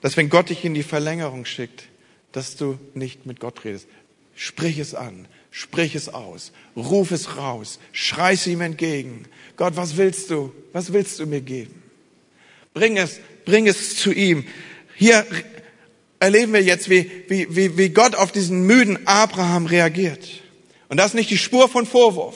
dass 0.01 0.17
wenn 0.17 0.29
Gott 0.29 0.51
dich 0.51 0.65
in 0.65 0.75
die 0.75 0.83
Verlängerung 0.83 1.45
schickt, 1.45 1.89
dass 2.33 2.57
du 2.57 2.79
nicht 2.95 3.27
mit 3.27 3.41
Gott 3.41 3.65
redest. 3.65 3.89
Sprich 4.35 4.79
es 4.79 4.95
an, 4.95 5.27
sprich 5.51 5.95
es 5.95 6.09
aus, 6.09 6.53
ruf 6.77 7.11
es 7.11 7.37
raus, 7.37 7.79
schrei 7.93 8.35
es 8.35 8.47
ihm 8.47 8.61
entgegen. 8.61 9.27
Gott, 9.57 9.77
was 9.77 9.97
willst 9.97 10.31
du? 10.31 10.53
Was 10.73 10.93
willst 10.93 11.19
du 11.19 11.27
mir 11.27 11.41
geben? 11.41 11.83
Bring 12.75 12.99
es, 12.99 13.21
bring 13.47 13.67
es 13.67 13.97
zu 13.97 14.13
ihm. 14.13 14.45
Hier 14.95 15.25
erleben 16.21 16.53
wir 16.53 16.63
jetzt, 16.63 16.91
wie, 16.91 17.11
wie, 17.29 17.47
wie, 17.57 17.79
wie 17.79 17.89
Gott 17.89 18.15
auf 18.15 18.33
diesen 18.33 18.67
müden 18.67 19.07
Abraham 19.07 19.65
reagiert. 19.65 20.21
Und 20.89 20.99
das 20.99 21.09
ist 21.09 21.15
nicht 21.15 21.31
die 21.31 21.39
Spur 21.39 21.69
von 21.69 21.87
Vorwurf. 21.87 22.35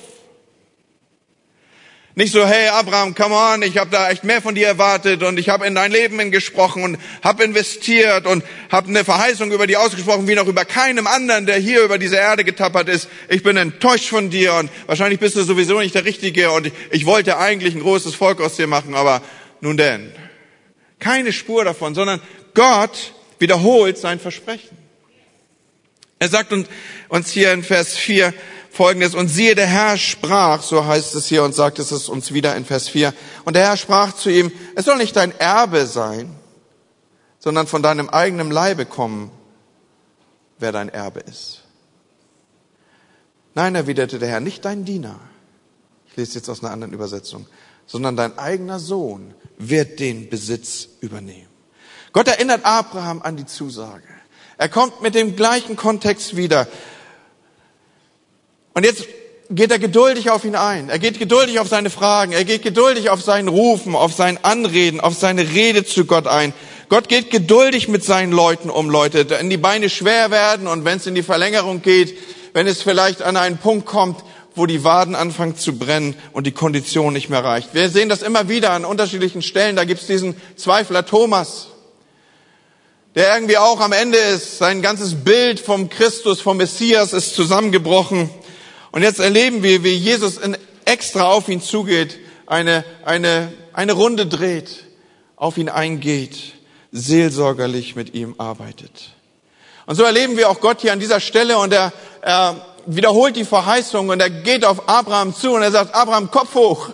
Nicht 2.16 2.32
so, 2.32 2.44
hey 2.44 2.68
Abraham, 2.68 3.14
come 3.14 3.34
on, 3.34 3.62
ich 3.62 3.78
habe 3.78 3.90
da 3.90 4.10
echt 4.10 4.24
mehr 4.24 4.42
von 4.42 4.54
dir 4.54 4.66
erwartet 4.66 5.22
und 5.22 5.38
ich 5.38 5.48
habe 5.48 5.66
in 5.66 5.76
dein 5.76 5.92
Leben 5.92 6.32
gesprochen 6.32 6.82
und 6.82 6.98
habe 7.22 7.44
investiert 7.44 8.26
und 8.26 8.44
habe 8.70 8.88
eine 8.88 9.04
Verheißung 9.04 9.52
über 9.52 9.68
dir 9.68 9.80
ausgesprochen, 9.80 10.26
wie 10.26 10.34
noch 10.34 10.48
über 10.48 10.64
keinem 10.64 11.06
anderen, 11.06 11.46
der 11.46 11.56
hier 11.56 11.82
über 11.82 11.98
diese 11.98 12.16
Erde 12.16 12.42
getappert 12.44 12.88
ist. 12.88 13.08
Ich 13.28 13.44
bin 13.44 13.56
enttäuscht 13.56 14.08
von 14.08 14.28
dir 14.28 14.54
und 14.54 14.70
wahrscheinlich 14.86 15.20
bist 15.20 15.36
du 15.36 15.44
sowieso 15.44 15.78
nicht 15.78 15.94
der 15.94 16.04
Richtige 16.04 16.50
und 16.50 16.72
ich 16.90 17.06
wollte 17.06 17.38
eigentlich 17.38 17.76
ein 17.76 17.80
großes 17.80 18.16
Volk 18.16 18.40
aus 18.40 18.56
dir 18.56 18.66
machen, 18.66 18.94
aber 18.94 19.22
nun 19.60 19.76
denn. 19.76 20.12
Keine 21.00 21.32
Spur 21.32 21.64
davon, 21.64 21.94
sondern 21.94 22.20
Gott 22.54 23.12
wiederholt 23.38 23.98
sein 23.98 24.20
Versprechen. 24.20 24.76
Er 26.18 26.28
sagt 26.28 26.52
uns 27.08 27.30
hier 27.30 27.52
in 27.52 27.62
Vers 27.62 27.96
4, 27.96 28.34
folgendes, 28.70 29.14
und 29.14 29.28
siehe, 29.28 29.54
der 29.54 29.66
Herr 29.66 29.96
sprach, 29.96 30.62
so 30.62 30.84
heißt 30.84 31.14
es 31.14 31.26
hier 31.26 31.42
und 31.42 31.54
sagt 31.54 31.78
es 31.78 32.08
uns 32.08 32.32
wieder 32.32 32.54
in 32.56 32.64
Vers 32.66 32.88
4, 32.88 33.14
und 33.44 33.56
der 33.56 33.64
Herr 33.64 33.76
sprach 33.76 34.12
zu 34.12 34.30
ihm, 34.30 34.52
es 34.76 34.84
soll 34.84 34.98
nicht 34.98 35.16
dein 35.16 35.32
Erbe 35.38 35.86
sein, 35.86 36.36
sondern 37.38 37.66
von 37.66 37.82
deinem 37.82 38.10
eigenen 38.10 38.50
Leibe 38.50 38.84
kommen, 38.84 39.30
wer 40.58 40.72
dein 40.72 40.90
Erbe 40.90 41.20
ist. 41.20 41.62
Nein, 43.54 43.74
erwiderte 43.74 44.18
der 44.18 44.28
Herr, 44.28 44.40
nicht 44.40 44.64
dein 44.66 44.84
Diener. 44.84 45.18
Ich 46.10 46.16
lese 46.16 46.34
jetzt 46.34 46.50
aus 46.50 46.62
einer 46.62 46.72
anderen 46.72 46.92
Übersetzung, 46.92 47.46
sondern 47.86 48.14
dein 48.14 48.38
eigener 48.38 48.78
Sohn 48.78 49.34
wird 49.60 50.00
den 50.00 50.28
Besitz 50.28 50.88
übernehmen. 51.00 51.48
Gott 52.12 52.26
erinnert 52.28 52.64
Abraham 52.64 53.22
an 53.22 53.36
die 53.36 53.46
Zusage. 53.46 54.08
Er 54.58 54.68
kommt 54.68 55.00
mit 55.02 55.14
dem 55.14 55.36
gleichen 55.36 55.76
Kontext 55.76 56.36
wieder. 56.36 56.66
Und 58.74 58.84
jetzt 58.84 59.04
geht 59.50 59.70
er 59.70 59.78
geduldig 59.78 60.30
auf 60.30 60.44
ihn 60.44 60.56
ein. 60.56 60.88
Er 60.88 60.98
geht 60.98 61.18
geduldig 61.18 61.58
auf 61.58 61.68
seine 61.68 61.90
Fragen. 61.90 62.32
Er 62.32 62.44
geht 62.44 62.62
geduldig 62.62 63.10
auf 63.10 63.22
seinen 63.22 63.48
Rufen, 63.48 63.94
auf 63.94 64.12
sein 64.12 64.42
Anreden, 64.42 65.00
auf 65.00 65.14
seine 65.14 65.42
Rede 65.42 65.84
zu 65.84 66.04
Gott 66.04 66.26
ein. 66.26 66.52
Gott 66.88 67.08
geht 67.08 67.30
geduldig 67.30 67.88
mit 67.88 68.04
seinen 68.04 68.32
Leuten 68.32 68.70
um, 68.70 68.90
Leute, 68.90 69.28
wenn 69.30 69.50
die 69.50 69.56
Beine 69.56 69.88
schwer 69.88 70.30
werden 70.30 70.66
und 70.66 70.84
wenn 70.84 70.98
es 70.98 71.06
in 71.06 71.14
die 71.14 71.22
Verlängerung 71.22 71.82
geht, 71.82 72.16
wenn 72.52 72.66
es 72.66 72.82
vielleicht 72.82 73.22
an 73.22 73.36
einen 73.36 73.58
Punkt 73.58 73.86
kommt, 73.86 74.24
wo 74.54 74.66
die 74.66 74.84
Waden 74.84 75.14
anfangen 75.14 75.56
zu 75.56 75.78
brennen 75.78 76.14
und 76.32 76.46
die 76.46 76.52
Kondition 76.52 77.12
nicht 77.12 77.30
mehr 77.30 77.44
reicht. 77.44 77.74
Wir 77.74 77.88
sehen 77.88 78.08
das 78.08 78.22
immer 78.22 78.48
wieder 78.48 78.72
an 78.72 78.84
unterschiedlichen 78.84 79.42
Stellen. 79.42 79.76
Da 79.76 79.84
gibt 79.84 80.00
es 80.00 80.06
diesen 80.06 80.34
Zweifler 80.56 81.06
Thomas, 81.06 81.68
der 83.14 83.34
irgendwie 83.34 83.58
auch 83.58 83.80
am 83.80 83.92
Ende 83.92 84.18
ist. 84.18 84.58
Sein 84.58 84.82
ganzes 84.82 85.14
Bild 85.14 85.60
vom 85.60 85.88
Christus, 85.88 86.40
vom 86.40 86.56
Messias 86.56 87.12
ist 87.12 87.34
zusammengebrochen. 87.34 88.30
Und 88.92 89.02
jetzt 89.02 89.20
erleben 89.20 89.62
wir, 89.62 89.84
wie 89.84 89.94
Jesus 89.94 90.36
in 90.38 90.56
extra 90.84 91.24
auf 91.24 91.48
ihn 91.48 91.62
zugeht, 91.62 92.18
eine, 92.46 92.84
eine, 93.04 93.52
eine 93.72 93.92
Runde 93.92 94.26
dreht, 94.26 94.84
auf 95.36 95.56
ihn 95.56 95.68
eingeht, 95.68 96.36
seelsorgerlich 96.90 97.94
mit 97.94 98.14
ihm 98.14 98.34
arbeitet. 98.38 99.10
Und 99.86 99.94
so 99.94 100.02
erleben 100.02 100.36
wir 100.36 100.50
auch 100.50 100.60
Gott 100.60 100.80
hier 100.80 100.92
an 100.92 101.00
dieser 101.00 101.20
Stelle 101.20 101.58
und 101.58 101.72
er, 101.72 101.92
er 102.22 102.69
wiederholt 102.96 103.36
die 103.36 103.44
Verheißung 103.44 104.08
und 104.08 104.20
er 104.20 104.30
geht 104.30 104.64
auf 104.64 104.88
Abraham 104.88 105.34
zu 105.34 105.52
und 105.52 105.62
er 105.62 105.70
sagt, 105.70 105.94
Abraham, 105.94 106.30
Kopf 106.30 106.54
hoch. 106.54 106.90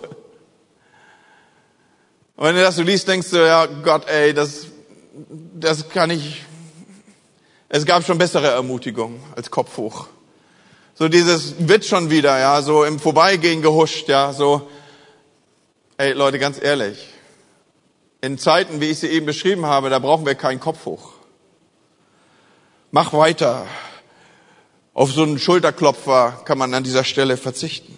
Und 2.35 2.45
wenn 2.45 2.55
du 2.55 2.61
das 2.61 2.75
so 2.75 2.83
liest, 2.83 3.07
denkst 3.07 3.31
du, 3.31 3.37
ja 3.37 3.65
Gott, 3.65 4.07
ey, 4.07 4.33
das, 4.33 4.67
das 5.59 5.89
kann 5.89 6.11
ich, 6.11 6.43
Es 7.69 7.85
gab 7.85 8.05
schon 8.05 8.17
bessere 8.17 8.47
Ermutigungen 8.47 9.19
als 9.35 9.51
Kopf 9.51 9.75
hoch. 9.77 10.07
So 10.95 11.09
dieses 11.09 11.55
wird 11.67 11.85
schon 11.85 12.09
wieder, 12.09 12.39
ja, 12.39 12.61
so 12.61 12.85
im 12.85 12.99
Vorbeigehen 12.99 13.61
gehuscht, 13.61 14.07
ja, 14.07 14.31
so. 14.31 14.69
Ey, 15.97 16.13
Leute, 16.13 16.39
ganz 16.39 16.61
ehrlich. 16.61 17.09
In 18.21 18.37
Zeiten, 18.37 18.79
wie 18.81 18.85
ich 18.85 18.99
sie 18.99 19.07
eben 19.07 19.25
beschrieben 19.25 19.65
habe, 19.65 19.89
da 19.89 19.99
brauchen 19.99 20.25
wir 20.25 20.35
keinen 20.35 20.59
Kopf 20.59 20.85
hoch. 20.85 21.11
Mach 22.91 23.13
weiter. 23.13 23.67
Auf 24.97 25.11
so 25.11 25.21
einen 25.21 25.37
Schulterklopfer 25.37 26.41
kann 26.43 26.57
man 26.57 26.73
an 26.73 26.83
dieser 26.83 27.03
Stelle 27.03 27.37
verzichten. 27.37 27.95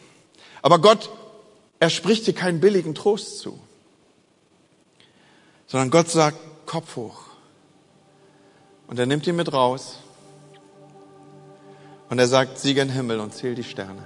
Aber 0.61 0.79
Gott, 0.79 1.09
er 1.79 1.89
spricht 1.89 2.27
dir 2.27 2.33
keinen 2.33 2.59
billigen 2.59 2.93
Trost 2.93 3.39
zu. 3.39 3.57
Sondern 5.65 5.91
Gott 5.91 6.09
sagt, 6.09 6.37
Kopf 6.65 6.97
hoch. 6.97 7.21
Und 8.87 8.99
er 8.99 9.05
nimmt 9.05 9.25
ihn 9.27 9.37
mit 9.37 9.53
raus. 9.53 9.99
Und 12.09 12.19
er 12.19 12.27
sagt, 12.27 12.59
sieh 12.59 12.73
gen 12.73 12.89
Himmel 12.89 13.21
und 13.21 13.33
zähl 13.33 13.55
die 13.55 13.63
Sterne. 13.63 14.03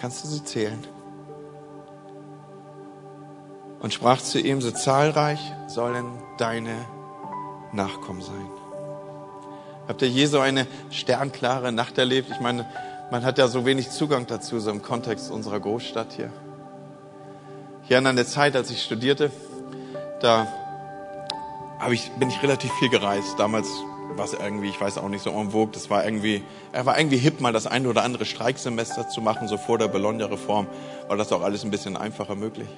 Kannst 0.00 0.24
du 0.24 0.28
sie 0.28 0.42
zählen? 0.42 0.84
Und 3.78 3.94
sprach 3.94 4.20
zu 4.20 4.40
ihm, 4.40 4.60
so 4.60 4.72
zahlreich 4.72 5.52
sollen 5.68 6.20
deine 6.38 6.84
Nachkommen 7.72 8.22
sein. 8.22 8.61
Habt 9.88 10.02
ihr 10.02 10.08
je 10.08 10.26
so 10.26 10.40
eine 10.40 10.66
sternklare 10.90 11.72
Nacht 11.72 11.98
erlebt? 11.98 12.30
Ich 12.30 12.40
meine, 12.40 12.66
man 13.10 13.24
hat 13.24 13.38
ja 13.38 13.48
so 13.48 13.66
wenig 13.66 13.90
Zugang 13.90 14.26
dazu, 14.26 14.60
so 14.60 14.70
im 14.70 14.82
Kontext 14.82 15.30
unserer 15.30 15.60
Großstadt 15.60 16.12
hier. 16.12 16.30
Hier 17.82 17.98
an 17.98 18.16
der 18.16 18.26
Zeit, 18.26 18.54
als 18.54 18.70
ich 18.70 18.82
studierte, 18.82 19.30
da 20.20 20.46
hab 21.78 21.90
ich, 21.90 22.10
bin 22.12 22.28
ich 22.28 22.42
relativ 22.42 22.72
viel 22.74 22.88
gereist. 22.88 23.38
Damals 23.38 23.68
war 24.16 24.24
es 24.24 24.34
irgendwie, 24.34 24.68
ich 24.68 24.80
weiß 24.80 24.98
auch 24.98 25.08
nicht, 25.08 25.22
so 25.22 25.30
en 25.30 25.50
vogue. 25.50 25.72
Das 25.72 25.90
war 25.90 26.04
irgendwie, 26.04 26.44
er 26.70 26.86
war 26.86 26.96
irgendwie 26.96 27.18
hip, 27.18 27.40
mal 27.40 27.52
das 27.52 27.66
eine 27.66 27.88
oder 27.88 28.04
andere 28.04 28.24
Streiksemester 28.24 29.08
zu 29.08 29.20
machen, 29.20 29.48
so 29.48 29.58
vor 29.58 29.78
der 29.78 29.88
Bologna-Reform, 29.88 30.68
war 31.08 31.16
das 31.16 31.32
auch 31.32 31.42
alles 31.42 31.64
ein 31.64 31.70
bisschen 31.70 31.96
einfacher 31.96 32.36
möglich. 32.36 32.68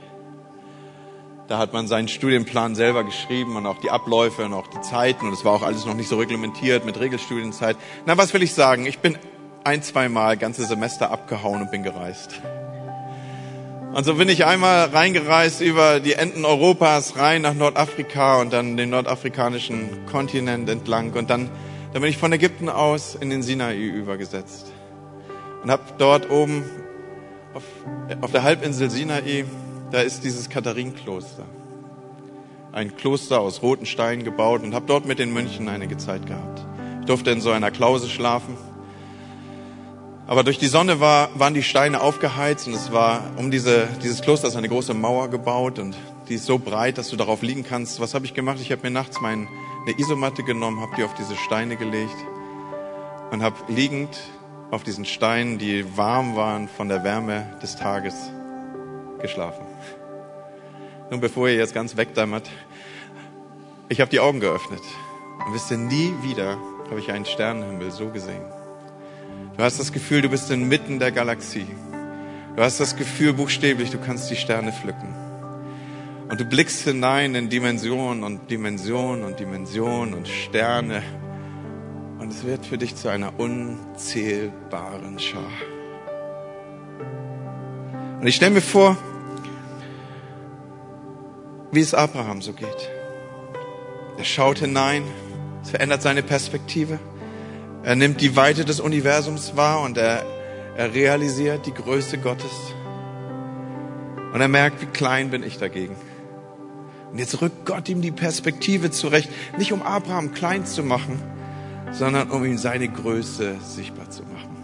Da 1.46 1.58
hat 1.58 1.74
man 1.74 1.86
seinen 1.86 2.08
Studienplan 2.08 2.74
selber 2.74 3.04
geschrieben 3.04 3.56
und 3.56 3.66
auch 3.66 3.78
die 3.78 3.90
Abläufe 3.90 4.46
und 4.46 4.54
auch 4.54 4.66
die 4.66 4.80
Zeiten 4.80 5.26
und 5.26 5.34
es 5.34 5.44
war 5.44 5.52
auch 5.52 5.62
alles 5.62 5.84
noch 5.84 5.94
nicht 5.94 6.08
so 6.08 6.16
reglementiert 6.16 6.86
mit 6.86 6.98
Regelstudienzeit. 6.98 7.76
Na, 8.06 8.16
was 8.16 8.32
will 8.32 8.42
ich 8.42 8.54
sagen? 8.54 8.86
Ich 8.86 9.00
bin 9.00 9.18
ein, 9.62 9.82
zwei 9.82 10.08
Mal 10.08 10.38
ganze 10.38 10.64
Semester 10.64 11.10
abgehauen 11.10 11.60
und 11.60 11.70
bin 11.70 11.82
gereist. 11.82 12.40
Und 13.92 14.04
so 14.04 14.14
bin 14.14 14.30
ich 14.30 14.46
einmal 14.46 14.86
reingereist 14.86 15.60
über 15.60 16.00
die 16.00 16.14
Enden 16.14 16.46
Europas 16.46 17.16
rein 17.16 17.42
nach 17.42 17.54
Nordafrika 17.54 18.40
und 18.40 18.52
dann 18.52 18.78
den 18.78 18.90
nordafrikanischen 18.90 20.06
Kontinent 20.06 20.68
entlang 20.70 21.12
und 21.12 21.28
dann, 21.28 21.50
dann 21.92 22.00
bin 22.00 22.10
ich 22.10 22.16
von 22.16 22.32
Ägypten 22.32 22.70
aus 22.70 23.14
in 23.14 23.28
den 23.28 23.42
Sinai 23.42 23.76
übergesetzt 23.76 24.72
und 25.62 25.70
habe 25.70 25.82
dort 25.98 26.30
oben 26.30 26.64
auf, 27.52 27.62
auf 28.22 28.32
der 28.32 28.42
Halbinsel 28.42 28.90
Sinai, 28.90 29.44
da 29.90 30.00
ist 30.00 30.24
dieses 30.24 30.48
Katharinenkloster. 30.48 31.44
Ein 32.72 32.96
Kloster 32.96 33.40
aus 33.40 33.62
roten 33.62 33.86
Steinen 33.86 34.24
gebaut 34.24 34.62
und 34.62 34.74
habe 34.74 34.86
dort 34.86 35.06
mit 35.06 35.18
den 35.18 35.32
Mönchen 35.32 35.68
einige 35.68 35.96
Zeit 35.96 36.26
gehabt. 36.26 36.64
Ich 37.00 37.06
durfte 37.06 37.30
in 37.30 37.40
so 37.40 37.50
einer 37.50 37.70
Klause 37.70 38.08
schlafen 38.08 38.56
aber 40.26 40.42
durch 40.42 40.58
die 40.58 40.68
Sonne 40.68 41.00
war, 41.00 41.28
waren 41.34 41.52
die 41.52 41.62
Steine 41.62 42.00
aufgeheizt 42.00 42.66
und 42.66 42.72
es 42.72 42.92
war 42.92 43.22
um 43.36 43.50
diese, 43.50 43.88
dieses 44.02 44.22
Kloster 44.22 44.48
ist 44.48 44.56
eine 44.56 44.70
große 44.70 44.94
Mauer 44.94 45.28
gebaut 45.28 45.78
und 45.78 45.94
die 46.28 46.36
ist 46.36 46.46
so 46.46 46.58
breit, 46.58 46.96
dass 46.96 47.10
du 47.10 47.16
darauf 47.16 47.42
liegen 47.42 47.62
kannst. 47.62 48.00
Was 48.00 48.14
habe 48.14 48.24
ich 48.24 48.32
gemacht? 48.32 48.58
Ich 48.60 48.72
habe 48.72 48.82
mir 48.84 48.90
nachts 48.90 49.20
meine 49.20 49.46
Isomatte 49.98 50.42
genommen, 50.42 50.80
habe 50.80 50.96
die 50.96 51.04
auf 51.04 51.12
diese 51.12 51.36
Steine 51.36 51.76
gelegt 51.76 52.16
und 53.32 53.42
habe 53.42 53.56
liegend 53.68 54.18
auf 54.70 54.82
diesen 54.82 55.04
Steinen, 55.04 55.58
die 55.58 55.84
warm 55.94 56.36
waren 56.36 56.68
von 56.68 56.88
der 56.88 57.04
Wärme 57.04 57.58
des 57.62 57.76
Tages, 57.76 58.14
geschlafen. 59.24 59.64
Nun, 61.10 61.20
bevor 61.20 61.48
ihr 61.48 61.56
jetzt 61.56 61.74
ganz 61.74 61.96
wegdämmert, 61.96 62.50
ich 63.88 64.02
habe 64.02 64.10
die 64.10 64.20
Augen 64.20 64.40
geöffnet 64.40 64.82
und 65.46 65.54
wisst 65.54 65.70
ihr, 65.70 65.78
nie 65.78 66.12
wieder 66.22 66.58
habe 66.90 67.00
ich 67.00 67.10
einen 67.10 67.24
Sternenhimmel 67.24 67.90
so 67.90 68.08
gesehen. 68.08 68.44
Du 69.56 69.62
hast 69.62 69.80
das 69.80 69.92
Gefühl, 69.92 70.20
du 70.20 70.28
bist 70.28 70.50
inmitten 70.50 70.98
der 70.98 71.10
Galaxie. 71.10 71.66
Du 72.54 72.62
hast 72.62 72.80
das 72.80 72.96
Gefühl, 72.96 73.32
buchstäblich, 73.32 73.90
du 73.90 73.98
kannst 73.98 74.30
die 74.30 74.36
Sterne 74.36 74.72
pflücken. 74.72 75.14
Und 76.28 76.38
du 76.38 76.44
blickst 76.44 76.84
hinein 76.84 77.34
in 77.34 77.48
Dimensionen 77.48 78.24
und 78.24 78.50
Dimensionen 78.50 79.24
und 79.24 79.40
Dimensionen 79.40 80.12
und 80.12 80.28
Sterne. 80.28 81.02
Und 82.18 82.30
es 82.30 82.44
wird 82.44 82.66
für 82.66 82.76
dich 82.76 82.94
zu 82.94 83.08
einer 83.08 83.38
unzählbaren 83.38 85.18
Schar. 85.18 85.50
Und 88.20 88.26
ich 88.26 88.36
stelle 88.36 88.52
mir 88.52 88.60
vor, 88.60 88.98
wie 91.74 91.80
es 91.80 91.94
Abraham 91.94 92.42
so 92.42 92.52
geht. 92.52 92.90
Er 94.16 94.24
schaut 94.24 94.58
hinein, 94.58 95.02
es 95.62 95.70
verändert 95.70 96.02
seine 96.02 96.22
Perspektive. 96.22 96.98
Er 97.82 97.96
nimmt 97.96 98.20
die 98.20 98.36
Weite 98.36 98.64
des 98.64 98.80
Universums 98.80 99.56
wahr 99.56 99.80
und 99.82 99.98
er, 99.98 100.24
er 100.76 100.94
realisiert 100.94 101.66
die 101.66 101.74
Größe 101.74 102.18
Gottes. 102.18 102.52
Und 104.32 104.40
er 104.40 104.48
merkt, 104.48 104.80
wie 104.82 104.86
klein 104.86 105.30
bin 105.30 105.42
ich 105.42 105.58
dagegen. 105.58 105.96
Und 107.12 107.18
jetzt 107.18 107.40
rückt 107.40 107.66
Gott 107.66 107.88
ihm 107.88 108.02
die 108.02 108.10
Perspektive 108.10 108.90
zurecht, 108.90 109.30
nicht 109.58 109.72
um 109.72 109.82
Abraham 109.82 110.32
klein 110.32 110.66
zu 110.66 110.82
machen, 110.82 111.22
sondern 111.92 112.30
um 112.30 112.44
ihm 112.44 112.58
seine 112.58 112.88
Größe 112.88 113.56
sichtbar 113.60 114.10
zu 114.10 114.22
machen. 114.24 114.56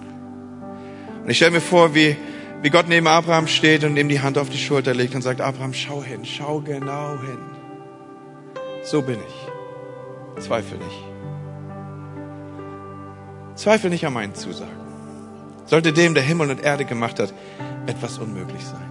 Und 1.22 1.30
ich 1.30 1.36
stelle 1.36 1.52
mir 1.52 1.60
vor, 1.60 1.94
wie, 1.94 2.16
wie 2.62 2.70
Gott 2.70 2.88
neben 2.88 3.06
Abraham 3.06 3.46
steht 3.46 3.84
und 3.84 3.96
ihm 3.96 4.08
die 4.08 4.20
Hand 4.20 4.36
auf 4.36 4.50
die 4.50 4.58
Schulter 4.58 4.94
legt 4.94 5.14
und 5.14 5.22
sagt, 5.22 5.40
Abraham, 5.40 5.72
schau 5.72 6.02
hin, 6.02 6.24
schau 6.24 6.60
genau 6.60 7.18
hin. 7.20 7.38
So 8.82 9.02
bin 9.02 9.18
ich. 9.18 10.42
Zweifel 10.42 10.78
nicht. 10.78 11.04
Zweifel 13.54 13.90
nicht 13.90 14.06
an 14.06 14.12
meinen 14.12 14.34
Zusagen. 14.34 14.80
Sollte 15.66 15.92
dem, 15.92 16.14
der 16.14 16.22
Himmel 16.22 16.50
und 16.50 16.62
Erde 16.62 16.84
gemacht 16.84 17.18
hat, 17.20 17.32
etwas 17.86 18.18
unmöglich 18.18 18.64
sein. 18.64 18.90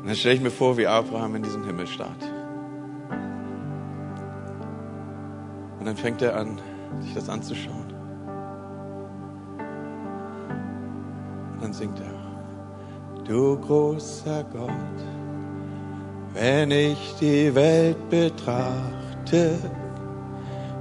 Und 0.00 0.06
dann 0.06 0.16
stelle 0.16 0.34
ich 0.34 0.40
mir 0.40 0.50
vor, 0.50 0.76
wie 0.76 0.86
Abraham 0.86 1.36
in 1.36 1.42
diesem 1.42 1.64
Himmel 1.64 1.86
starrt. 1.86 2.22
Und 5.78 5.86
dann 5.86 5.96
fängt 5.96 6.22
er 6.22 6.36
an, 6.36 6.60
sich 7.00 7.14
das 7.14 7.28
anzuschauen. 7.28 7.89
Dann 11.60 11.72
singt 11.72 12.00
er, 12.00 13.24
du 13.24 13.58
großer 13.58 14.44
Gott, 14.52 14.70
wenn 16.32 16.70
ich 16.70 17.14
die 17.20 17.54
Welt 17.54 18.08
betrachte, 18.08 19.58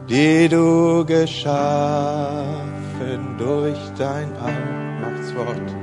die 0.07 0.47
du 0.49 1.05
geschaffen 1.05 2.59
durch 3.37 3.77
dein 3.97 4.29
Allmachtswort. 4.37 5.75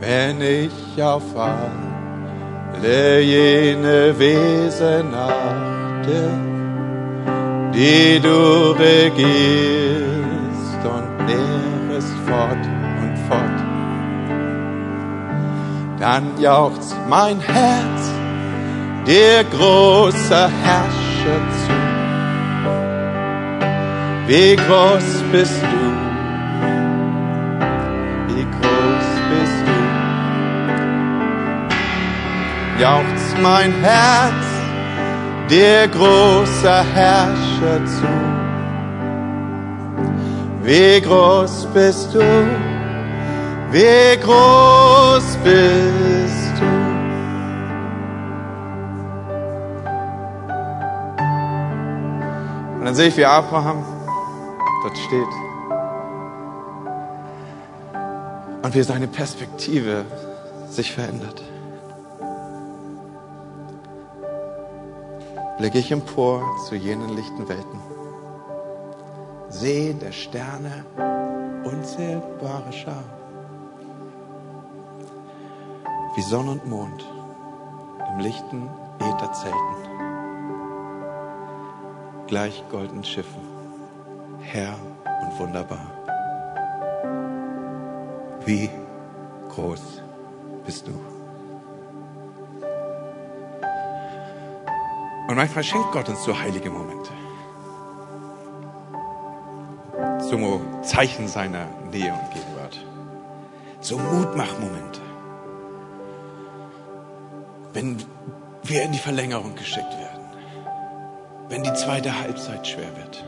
Wenn 0.00 0.40
ich 0.40 1.02
auf 1.02 1.22
alle 1.36 3.20
jene 3.20 4.18
Wesen 4.18 5.14
achte, 5.14 6.30
die 7.74 8.20
du 8.20 8.72
regierst 8.72 9.24
und 10.84 11.26
lehrest 11.26 11.73
fort 12.26 12.64
und 13.02 13.16
fort, 13.28 13.58
dann 15.98 16.38
jauchzt 16.40 16.96
mein 17.08 17.40
Herz, 17.40 18.10
dir 19.06 19.44
großer 19.44 20.50
Herrscher 20.64 21.40
zu. 21.60 21.74
Wie 24.26 24.56
groß 24.56 25.22
bist 25.32 25.62
du? 25.62 25.84
Wie 28.28 28.44
groß 28.56 29.08
bist 29.30 29.62
du? 29.66 29.78
Jauchzt 32.82 33.38
mein 33.42 33.72
Herz, 33.82 34.46
dir 35.50 35.88
großer 35.88 36.84
Herrscher 36.94 37.84
zu. 37.84 38.33
Wie 40.64 41.00
groß 41.00 41.66
bist 41.74 42.14
du? 42.14 42.20
Wie 43.70 44.20
groß 44.20 45.36
bist 45.44 46.52
du? 46.58 46.66
Und 52.78 52.84
dann 52.84 52.94
sehe 52.94 53.08
ich, 53.08 53.16
wie 53.16 53.24
Abraham 53.24 53.84
dort 54.82 54.96
steht. 54.98 55.34
Und 58.62 58.74
wie 58.74 58.82
seine 58.82 59.06
Perspektive 59.06 60.04
sich 60.70 60.92
verändert. 60.92 61.42
blicke 65.58 65.78
ich 65.78 65.90
empor 65.92 66.42
zu 66.68 66.74
jenen 66.74 67.16
lichten 67.16 67.48
Welten. 67.48 67.93
Sehe 69.60 69.94
der 69.94 70.10
Sterne 70.10 70.84
unzählbare 71.64 72.72
Schar. 72.72 73.04
Wie 76.16 76.22
Sonne 76.22 76.50
und 76.50 76.66
Mond 76.66 77.06
im 78.10 78.18
lichten 78.18 78.68
Ätherzelten. 78.98 79.76
Gleich 82.26 82.64
goldenen 82.68 83.04
Schiffen, 83.04 83.42
Herr 84.40 84.74
und 85.22 85.38
wunderbar. 85.38 85.86
Wie 88.44 88.68
groß 89.50 90.02
bist 90.66 90.88
du? 90.88 90.92
Und 95.28 95.36
manchmal 95.36 95.62
schenkt 95.62 95.92
Gott 95.92 96.08
uns 96.08 96.24
so 96.24 96.36
heilige 96.36 96.70
Momente. 96.70 97.23
So 100.34 100.60
Zeichen 100.82 101.28
seiner 101.28 101.66
Nähe 101.92 102.12
und 102.12 102.34
Gegenwart. 102.34 102.76
So 103.80 103.98
Mutmachmomente. 103.98 105.00
Wenn 107.72 108.02
wir 108.64 108.82
in 108.82 108.90
die 108.90 108.98
Verlängerung 108.98 109.54
geschickt 109.54 109.92
werden. 109.92 110.24
Wenn 111.48 111.62
die 111.62 111.72
zweite 111.74 112.20
Halbzeit 112.20 112.66
schwer 112.66 112.96
wird. 112.96 113.24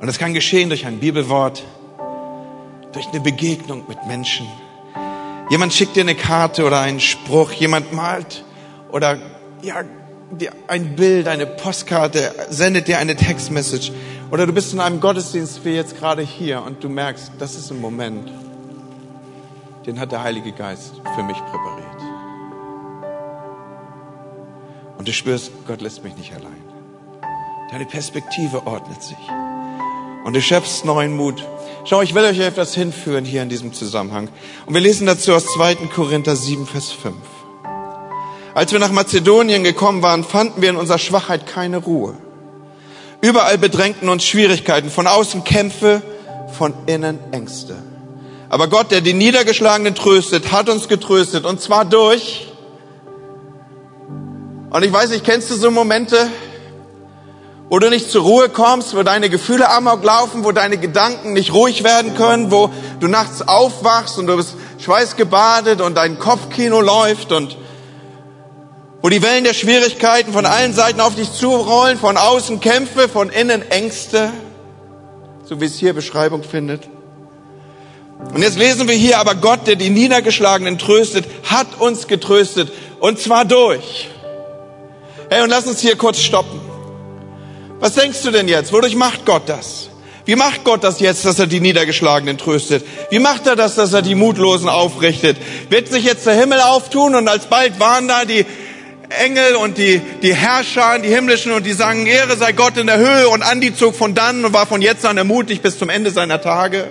Und 0.00 0.06
das 0.06 0.18
kann 0.18 0.32
geschehen 0.32 0.70
durch 0.70 0.86
ein 0.86 0.98
Bibelwort, 0.98 1.62
durch 2.92 3.08
eine 3.08 3.20
Begegnung 3.20 3.84
mit 3.86 4.06
Menschen. 4.06 4.46
Jemand 5.50 5.74
schickt 5.74 5.94
dir 5.94 6.04
eine 6.04 6.14
Karte 6.14 6.64
oder 6.64 6.80
einen 6.80 7.00
Spruch, 7.00 7.52
jemand 7.52 7.92
malt 7.92 8.44
oder 8.92 9.18
ja, 9.60 9.84
ein 10.68 10.96
Bild, 10.96 11.28
eine 11.28 11.44
Postkarte, 11.44 12.32
sendet 12.48 12.88
dir 12.88 12.98
eine 12.98 13.14
Textmessage. 13.14 13.92
Oder 14.30 14.46
du 14.46 14.52
bist 14.52 14.72
in 14.72 14.80
einem 14.80 15.00
Gottesdienst 15.00 15.64
wie 15.64 15.70
jetzt 15.70 15.98
gerade 15.98 16.22
hier 16.22 16.62
und 16.62 16.84
du 16.84 16.88
merkst, 16.88 17.32
das 17.38 17.56
ist 17.56 17.70
ein 17.72 17.80
Moment, 17.80 18.30
den 19.86 19.98
hat 19.98 20.12
der 20.12 20.22
Heilige 20.22 20.52
Geist 20.52 20.94
für 21.16 21.22
mich 21.24 21.36
präpariert. 21.36 21.86
Und 24.98 25.08
du 25.08 25.12
spürst, 25.12 25.50
Gott 25.66 25.80
lässt 25.80 26.04
mich 26.04 26.16
nicht 26.16 26.32
allein. 26.32 26.62
Deine 27.72 27.86
Perspektive 27.86 28.66
ordnet 28.66 29.02
sich. 29.02 29.16
Und 30.24 30.36
du 30.36 30.42
schöpfst 30.42 30.84
neuen 30.84 31.16
Mut. 31.16 31.44
Schau, 31.84 32.02
ich 32.02 32.14
will 32.14 32.24
euch 32.24 32.38
etwas 32.38 32.74
hinführen 32.74 33.24
hier 33.24 33.42
in 33.42 33.48
diesem 33.48 33.72
Zusammenhang. 33.72 34.28
Und 34.66 34.74
wir 34.74 34.80
lesen 34.80 35.06
dazu 35.06 35.34
aus 35.34 35.46
2. 35.46 35.76
Korinther 35.94 36.36
7, 36.36 36.66
Vers 36.66 36.92
5. 36.92 37.16
Als 38.54 38.72
wir 38.72 38.78
nach 38.78 38.92
Mazedonien 38.92 39.64
gekommen 39.64 40.02
waren, 40.02 40.22
fanden 40.22 40.60
wir 40.60 40.70
in 40.70 40.76
unserer 40.76 40.98
Schwachheit 40.98 41.46
keine 41.46 41.78
Ruhe. 41.78 42.14
Überall 43.20 43.58
bedrängten 43.58 44.08
uns 44.08 44.24
Schwierigkeiten, 44.24 44.90
von 44.90 45.06
außen 45.06 45.44
Kämpfe, 45.44 46.02
von 46.56 46.72
innen 46.86 47.18
Ängste. 47.32 47.76
Aber 48.48 48.68
Gott, 48.68 48.90
der 48.90 49.00
die 49.00 49.12
Niedergeschlagenen 49.12 49.94
tröstet, 49.94 50.50
hat 50.50 50.68
uns 50.68 50.88
getröstet 50.88 51.44
und 51.44 51.60
zwar 51.60 51.84
durch. 51.84 52.48
Und 54.70 54.84
ich 54.84 54.92
weiß 54.92 55.10
nicht, 55.10 55.24
kennst 55.24 55.50
du 55.50 55.54
so 55.54 55.70
Momente, 55.70 56.28
wo 57.68 57.78
du 57.78 57.88
nicht 57.90 58.10
zur 58.10 58.22
Ruhe 58.22 58.48
kommst, 58.48 58.96
wo 58.96 59.02
deine 59.02 59.30
Gefühle 59.30 59.70
amok 59.70 60.02
laufen, 60.02 60.42
wo 60.44 60.50
deine 60.50 60.78
Gedanken 60.78 61.34
nicht 61.34 61.52
ruhig 61.52 61.84
werden 61.84 62.16
können, 62.16 62.50
wo 62.50 62.70
du 62.98 63.06
nachts 63.06 63.46
aufwachst 63.46 64.18
und 64.18 64.26
du 64.26 64.36
bist 64.36 64.56
schweißgebadet 64.78 65.80
und 65.80 65.96
dein 65.96 66.18
Kopfkino 66.18 66.80
läuft 66.80 67.30
und 67.32 67.56
wo 69.02 69.08
die 69.08 69.22
Wellen 69.22 69.44
der 69.44 69.54
Schwierigkeiten 69.54 70.32
von 70.32 70.46
allen 70.46 70.74
Seiten 70.74 71.00
auf 71.00 71.14
dich 71.14 71.32
zurollen, 71.32 71.98
von 71.98 72.16
außen 72.16 72.60
Kämpfe, 72.60 73.08
von 73.08 73.30
innen 73.30 73.68
Ängste, 73.70 74.30
so 75.44 75.60
wie 75.60 75.64
es 75.64 75.78
hier 75.78 75.94
Beschreibung 75.94 76.42
findet. 76.42 76.88
Und 78.34 78.42
jetzt 78.42 78.58
lesen 78.58 78.86
wir 78.86 78.94
hier, 78.94 79.18
aber 79.18 79.34
Gott, 79.34 79.66
der 79.66 79.76
die 79.76 79.90
Niedergeschlagenen 79.90 80.78
tröstet, 80.78 81.24
hat 81.44 81.80
uns 81.80 82.06
getröstet. 82.06 82.70
Und 83.00 83.18
zwar 83.18 83.46
durch. 83.46 84.08
Hey, 85.30 85.42
und 85.42 85.48
lass 85.48 85.66
uns 85.66 85.80
hier 85.80 85.96
kurz 85.96 86.20
stoppen. 86.20 86.60
Was 87.78 87.94
denkst 87.94 88.22
du 88.22 88.30
denn 88.30 88.46
jetzt? 88.46 88.72
Wodurch 88.74 88.94
macht 88.94 89.24
Gott 89.24 89.44
das? 89.46 89.88
Wie 90.26 90.36
macht 90.36 90.64
Gott 90.64 90.84
das 90.84 91.00
jetzt, 91.00 91.24
dass 91.24 91.38
er 91.38 91.46
die 91.46 91.60
Niedergeschlagenen 91.60 92.36
tröstet? 92.36 92.84
Wie 93.08 93.18
macht 93.18 93.46
er 93.46 93.56
das, 93.56 93.74
dass 93.74 93.94
er 93.94 94.02
die 94.02 94.14
Mutlosen 94.14 94.68
aufrichtet? 94.68 95.38
Wird 95.70 95.88
sich 95.88 96.04
jetzt 96.04 96.26
der 96.26 96.34
Himmel 96.34 96.60
auftun 96.60 97.14
und 97.14 97.26
alsbald 97.26 97.80
waren 97.80 98.06
da 98.06 98.26
die 98.26 98.44
Engel 99.10 99.56
und 99.56 99.76
die, 99.76 100.00
die 100.22 100.34
Herrscher, 100.34 100.98
die 100.98 101.08
himmlischen, 101.08 101.52
und 101.52 101.66
die 101.66 101.72
sagen, 101.72 102.06
Ehre 102.06 102.36
sei 102.36 102.52
Gott 102.52 102.76
in 102.76 102.86
der 102.86 102.98
Höhe. 102.98 103.28
Und 103.28 103.42
Andi 103.42 103.74
zog 103.74 103.94
von 103.94 104.14
dann 104.14 104.44
und 104.44 104.52
war 104.52 104.66
von 104.66 104.82
jetzt 104.82 105.04
an 105.04 105.18
ermutigt 105.18 105.62
bis 105.62 105.78
zum 105.78 105.88
Ende 105.88 106.10
seiner 106.10 106.40
Tage. 106.40 106.88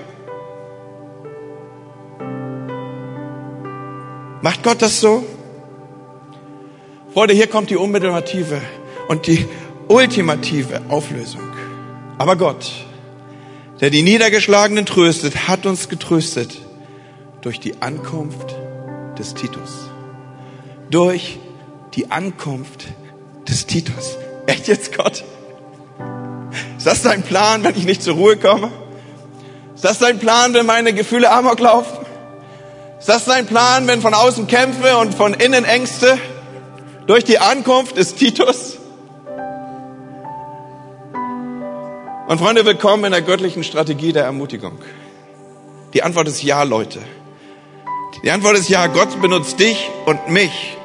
Macht 4.42 4.64
Gott 4.64 4.82
das 4.82 5.00
so? 5.00 5.26
Freunde, 7.14 7.34
hier 7.34 7.48
kommt 7.48 7.70
die 7.70 7.76
unmittelbative 7.76 8.62
und 9.08 9.28
die 9.28 9.46
ultimative 9.88 10.82
Auflösung. 10.90 11.42
Aber 12.18 12.36
Gott, 12.36 12.72
der 13.82 13.90
die 13.90 14.04
Niedergeschlagenen 14.04 14.86
tröstet, 14.86 15.48
hat 15.48 15.66
uns 15.66 15.90
getröstet 15.90 16.58
durch 17.42 17.60
die 17.60 17.82
Ankunft 17.82 18.56
des 19.18 19.34
Titus. 19.34 19.90
Durch 20.90 21.40
die 21.94 22.12
Ankunft 22.12 22.88
des 23.48 23.66
Titus. 23.66 24.18
Echt 24.46 24.68
jetzt, 24.68 24.96
Gott? 24.96 25.24
Ist 26.78 26.88
das 26.88 27.02
dein 27.02 27.24
Plan, 27.24 27.64
wenn 27.64 27.76
ich 27.76 27.86
nicht 27.86 28.04
zur 28.04 28.16
Ruhe 28.16 28.38
komme? 28.38 28.72
Ist 29.76 29.86
das 29.86 30.00
dein 30.00 30.20
Plan, 30.20 30.54
wenn 30.54 30.66
meine 30.66 30.94
Gefühle 30.94 31.32
amok 31.32 31.60
laufen? 31.60 31.98
Ist 33.00 33.10
das 33.10 33.26
dein 33.26 33.46
Plan, 33.46 33.88
wenn 33.88 34.02
von 34.02 34.14
außen 34.14 34.48
Kämpfe 34.48 34.98
und 34.98 35.14
von 35.14 35.34
innen 35.34 35.66
Ängste 35.66 36.18
durch 37.08 37.24
die 37.24 37.40
Ankunft 37.40 37.98
des 37.98 38.16
Titus? 38.16 38.78
Und 42.28 42.38
Freunde, 42.38 42.66
willkommen 42.66 43.06
in 43.06 43.12
der 43.12 43.22
göttlichen 43.22 43.64
Strategie 43.64 44.14
der 44.14 44.26
Ermutigung. 44.26 44.78
Die 45.94 46.04
Antwort 46.04 46.28
ist 46.28 46.44
ja, 46.44 46.62
Leute. 46.64 47.00
Die 48.22 48.30
Antwort 48.30 48.58
ist 48.58 48.70
ja, 48.70 48.88
Gott 48.88 49.20
benutzt 49.22 49.60
dich 49.60 49.90
und 50.06 50.30
mich 50.30 50.78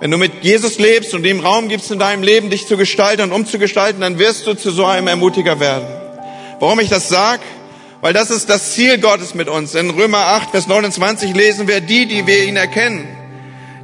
wenn 0.00 0.10
du 0.10 0.16
mit 0.16 0.44
Jesus 0.44 0.78
lebst 0.78 1.12
und 1.14 1.26
ihm 1.26 1.40
Raum 1.40 1.68
gibst 1.68 1.90
in 1.90 1.98
deinem 1.98 2.22
Leben, 2.22 2.50
dich 2.50 2.66
zu 2.66 2.76
gestalten 2.76 3.22
und 3.22 3.32
umzugestalten, 3.32 4.00
dann 4.00 4.18
wirst 4.18 4.46
du 4.46 4.54
zu 4.54 4.70
so 4.70 4.84
einem 4.84 5.08
Ermutiger 5.08 5.58
werden. 5.58 5.86
Warum 6.60 6.78
ich 6.78 6.88
das 6.88 7.08
sag? 7.08 7.40
Weil 8.00 8.12
das 8.12 8.30
ist 8.30 8.48
das 8.48 8.74
Ziel 8.74 8.98
Gottes 8.98 9.34
mit 9.34 9.48
uns. 9.48 9.74
In 9.74 9.90
Römer 9.90 10.18
8, 10.18 10.50
Vers 10.50 10.68
29 10.68 11.34
lesen 11.34 11.66
wir, 11.66 11.80
die, 11.80 12.06
die 12.06 12.26
wir 12.26 12.44
ihn 12.44 12.56
erkennen, 12.56 13.08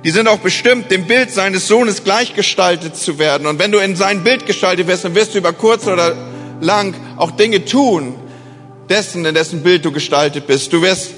die 0.05 0.11
sind 0.11 0.29
auch 0.29 0.39
bestimmt, 0.39 0.91
dem 0.91 1.07
Bild 1.07 1.33
seines 1.33 1.67
Sohnes 1.67 2.05
gleichgestaltet 2.05 2.95
zu 2.95 3.19
werden. 3.19 3.47
Und 3.47 3.59
wenn 3.59 3.73
du 3.73 3.79
in 3.79 3.97
sein 3.97 4.23
Bild 4.23 4.47
gestaltet 4.47 4.87
wirst, 4.87 5.05
dann 5.05 5.15
wirst 5.15 5.35
du 5.35 5.39
über 5.39 5.53
kurz 5.53 5.87
oder 5.87 6.15
lang 6.61 6.95
auch 7.17 7.33
Dinge 7.33 7.65
tun, 7.65 8.15
dessen, 8.89 9.25
in 9.25 9.35
dessen 9.35 9.63
Bild 9.63 9.85
du 9.85 9.91
gestaltet 9.91 10.47
bist. 10.47 10.73
Du 10.73 10.83
wirst, 10.83 11.13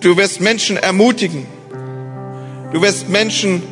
du 0.00 0.16
wirst 0.16 0.40
Menschen 0.40 0.76
ermutigen. 0.76 1.46
Du 2.72 2.82
wirst 2.82 3.08
Menschen 3.08 3.62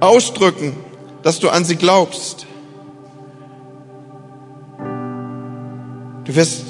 ausdrücken, 0.00 0.76
dass 1.22 1.40
du 1.40 1.48
an 1.48 1.64
sie 1.64 1.76
glaubst. 1.76 2.46
Du 6.24 6.34
wirst 6.34 6.64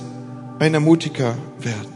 ein 0.58 0.74
Ermutiger 0.74 1.36
werden. 1.58 1.92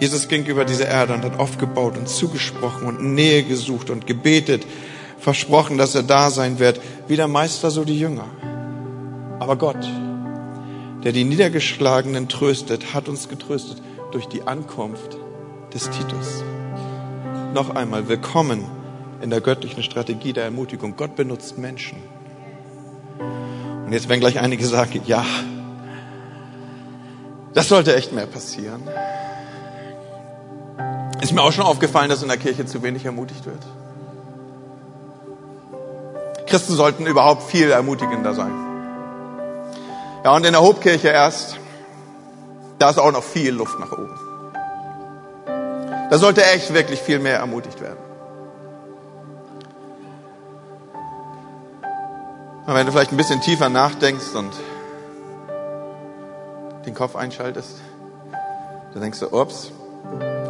Jesus 0.00 0.28
ging 0.28 0.46
über 0.46 0.64
diese 0.64 0.84
Erde 0.84 1.12
und 1.12 1.24
hat 1.24 1.38
aufgebaut 1.38 1.98
und 1.98 2.08
zugesprochen 2.08 2.86
und 2.86 3.14
Nähe 3.14 3.42
gesucht 3.42 3.90
und 3.90 4.06
gebetet, 4.06 4.66
versprochen, 5.18 5.76
dass 5.76 5.94
er 5.94 6.02
da 6.02 6.30
sein 6.30 6.58
wird, 6.58 6.80
wie 7.06 7.16
der 7.16 7.28
Meister, 7.28 7.70
so 7.70 7.84
die 7.84 7.98
Jünger. 7.98 8.24
Aber 9.38 9.56
Gott, 9.56 9.86
der 11.04 11.12
die 11.12 11.24
Niedergeschlagenen 11.24 12.28
tröstet, 12.28 12.94
hat 12.94 13.08
uns 13.08 13.28
getröstet 13.28 13.82
durch 14.12 14.26
die 14.26 14.42
Ankunft 14.46 15.18
des 15.74 15.90
Titus 15.90 16.42
noch 17.54 17.74
einmal 17.74 18.08
willkommen 18.08 18.64
in 19.20 19.30
der 19.30 19.40
göttlichen 19.40 19.82
Strategie 19.82 20.32
der 20.32 20.44
Ermutigung. 20.44 20.96
Gott 20.96 21.16
benutzt 21.16 21.58
Menschen. 21.58 21.98
Und 23.84 23.92
jetzt 23.92 24.08
werden 24.08 24.20
gleich 24.20 24.38
einige 24.38 24.64
sagen, 24.64 25.02
ja, 25.06 25.24
das 27.52 27.68
sollte 27.68 27.96
echt 27.96 28.12
mehr 28.12 28.26
passieren. 28.26 28.82
Ist 31.20 31.32
mir 31.32 31.42
auch 31.42 31.52
schon 31.52 31.64
aufgefallen, 31.64 32.08
dass 32.08 32.22
in 32.22 32.28
der 32.28 32.38
Kirche 32.38 32.66
zu 32.66 32.82
wenig 32.82 33.04
ermutigt 33.04 33.44
wird. 33.44 33.66
Christen 36.46 36.74
sollten 36.74 37.06
überhaupt 37.06 37.42
viel 37.42 37.70
ermutigender 37.70 38.32
sein. 38.32 38.52
Ja, 40.24 40.34
und 40.34 40.44
in 40.46 40.52
der 40.52 40.62
Hobkirche 40.62 41.08
erst, 41.08 41.58
da 42.78 42.90
ist 42.90 42.98
auch 42.98 43.12
noch 43.12 43.24
viel 43.24 43.52
Luft 43.52 43.78
nach 43.78 43.92
oben. 43.92 44.29
Da 46.10 46.18
sollte 46.18 46.44
echt 46.44 46.74
wirklich 46.74 47.00
viel 47.00 47.20
mehr 47.20 47.38
ermutigt 47.38 47.80
werden. 47.80 47.98
Und 52.66 52.74
wenn 52.74 52.84
du 52.84 52.92
vielleicht 52.92 53.12
ein 53.12 53.16
bisschen 53.16 53.40
tiefer 53.40 53.68
nachdenkst 53.68 54.34
und 54.34 54.52
den 56.84 56.94
Kopf 56.94 57.14
einschaltest, 57.14 57.80
dann 58.92 59.02
denkst 59.02 59.20
du, 59.20 59.28
ups, 59.28 59.70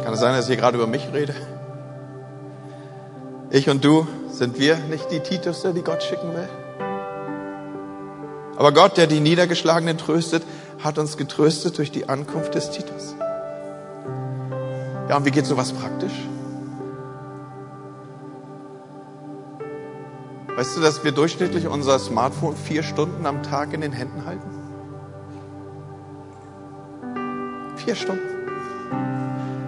kann 0.03 0.13
es 0.13 0.19
sein, 0.19 0.33
dass 0.33 0.45
ich 0.45 0.47
hier 0.47 0.57
gerade 0.57 0.77
über 0.77 0.87
mich 0.87 1.07
rede? 1.13 1.35
Ich 3.51 3.69
und 3.69 3.85
du, 3.85 4.07
sind 4.29 4.59
wir 4.59 4.77
nicht 4.77 5.11
die 5.11 5.19
Titus, 5.19 5.61
die 5.61 5.83
Gott 5.83 6.01
schicken 6.01 6.33
will? 6.33 6.49
Aber 8.57 8.71
Gott, 8.71 8.97
der 8.97 9.07
die 9.07 9.19
Niedergeschlagenen 9.19 9.97
tröstet, 9.99 10.43
hat 10.83 10.97
uns 10.97 11.17
getröstet 11.17 11.77
durch 11.77 11.91
die 11.91 12.09
Ankunft 12.09 12.55
des 12.55 12.71
Titus. 12.71 13.15
Ja, 15.11 15.17
und 15.17 15.25
wie 15.25 15.31
geht 15.31 15.45
sowas 15.45 15.73
praktisch? 15.73 16.13
Weißt 20.55 20.77
du, 20.77 20.79
dass 20.79 21.03
wir 21.03 21.11
durchschnittlich 21.11 21.67
unser 21.67 21.99
Smartphone 21.99 22.55
vier 22.55 22.81
Stunden 22.81 23.25
am 23.25 23.43
Tag 23.43 23.73
in 23.73 23.81
den 23.81 23.91
Händen 23.91 24.25
halten? 24.25 24.49
Vier 27.75 27.95
Stunden. 27.95 28.23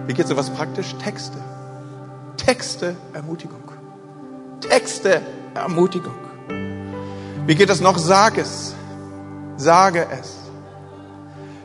Wie 0.06 0.14
geht 0.14 0.28
sowas 0.28 0.48
praktisch? 0.48 0.94
Texte. 0.94 1.36
Texte, 2.38 2.96
Ermutigung. 3.12 3.70
Texte, 4.60 5.20
Ermutigung. 5.52 6.16
Wie 7.46 7.54
geht 7.54 7.68
das 7.68 7.82
noch? 7.82 7.98
Sag 7.98 8.38
es. 8.38 8.74
Sage 9.58 10.06
es. 10.10 10.38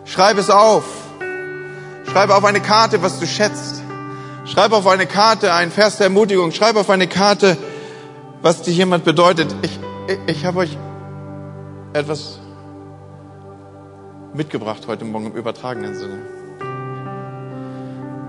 Schreib 0.04 0.38
es 0.38 0.50
auf. 0.50 1.09
Schreib 2.12 2.32
auf 2.32 2.44
eine 2.44 2.60
Karte, 2.60 3.04
was 3.04 3.20
du 3.20 3.28
schätzt. 3.28 3.84
Schreib 4.46 4.72
auf 4.72 4.88
eine 4.88 5.06
Karte 5.06 5.54
einen 5.54 5.70
Vers 5.70 5.98
der 5.98 6.06
Ermutigung. 6.06 6.52
Schreib 6.52 6.76
auf 6.76 6.90
eine 6.90 7.08
Karte, 7.08 7.56
was 8.42 8.64
dir 8.64 8.74
jemand 8.74 9.04
bedeutet. 9.04 9.56
Ich, 9.62 9.80
ich, 10.08 10.18
ich 10.26 10.46
habe 10.46 10.60
euch 10.60 10.76
etwas 11.94 12.40
mitgebracht 14.34 14.88
heute 14.88 15.06
Morgen 15.06 15.28
im 15.28 15.34
übertragenen 15.34 15.96
Sinne. 15.96 16.18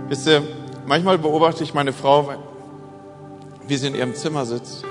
Wisst 0.09 0.27
ihr, 0.27 0.43
manchmal 0.87 1.17
beobachte 1.17 1.65
ich 1.65 1.73
meine 1.73 1.95
Frau, 1.95 2.35
wie 3.67 3.77
sie 3.77 3.87
in 3.87 3.95
ihrem 3.95 4.15
Zimmer 4.15 4.45
sitzt. 4.45 4.85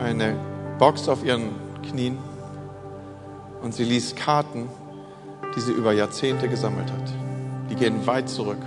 Eine 0.00 0.36
Box 0.80 1.08
auf 1.08 1.24
ihren 1.24 1.50
Knien 1.88 2.18
und 3.62 3.74
sie 3.74 3.84
liest 3.84 4.16
Karten, 4.16 4.68
die 5.54 5.60
sie 5.60 5.72
über 5.72 5.92
Jahrzehnte 5.92 6.48
gesammelt 6.48 6.90
hat. 6.90 7.12
Die 7.70 7.76
gehen 7.76 8.06
weit 8.06 8.28
zurück, 8.28 8.58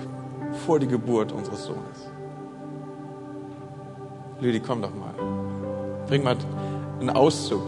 vor 0.66 0.80
die 0.80 0.88
Geburt 0.88 1.32
unseres 1.32 1.66
Sohnes. 1.66 2.10
Lüdi, 4.40 4.60
komm 4.60 4.82
doch 4.82 4.94
mal. 4.94 5.14
Bring 6.08 6.24
mal 6.24 6.38
einen 7.00 7.10
Auszug. 7.10 7.64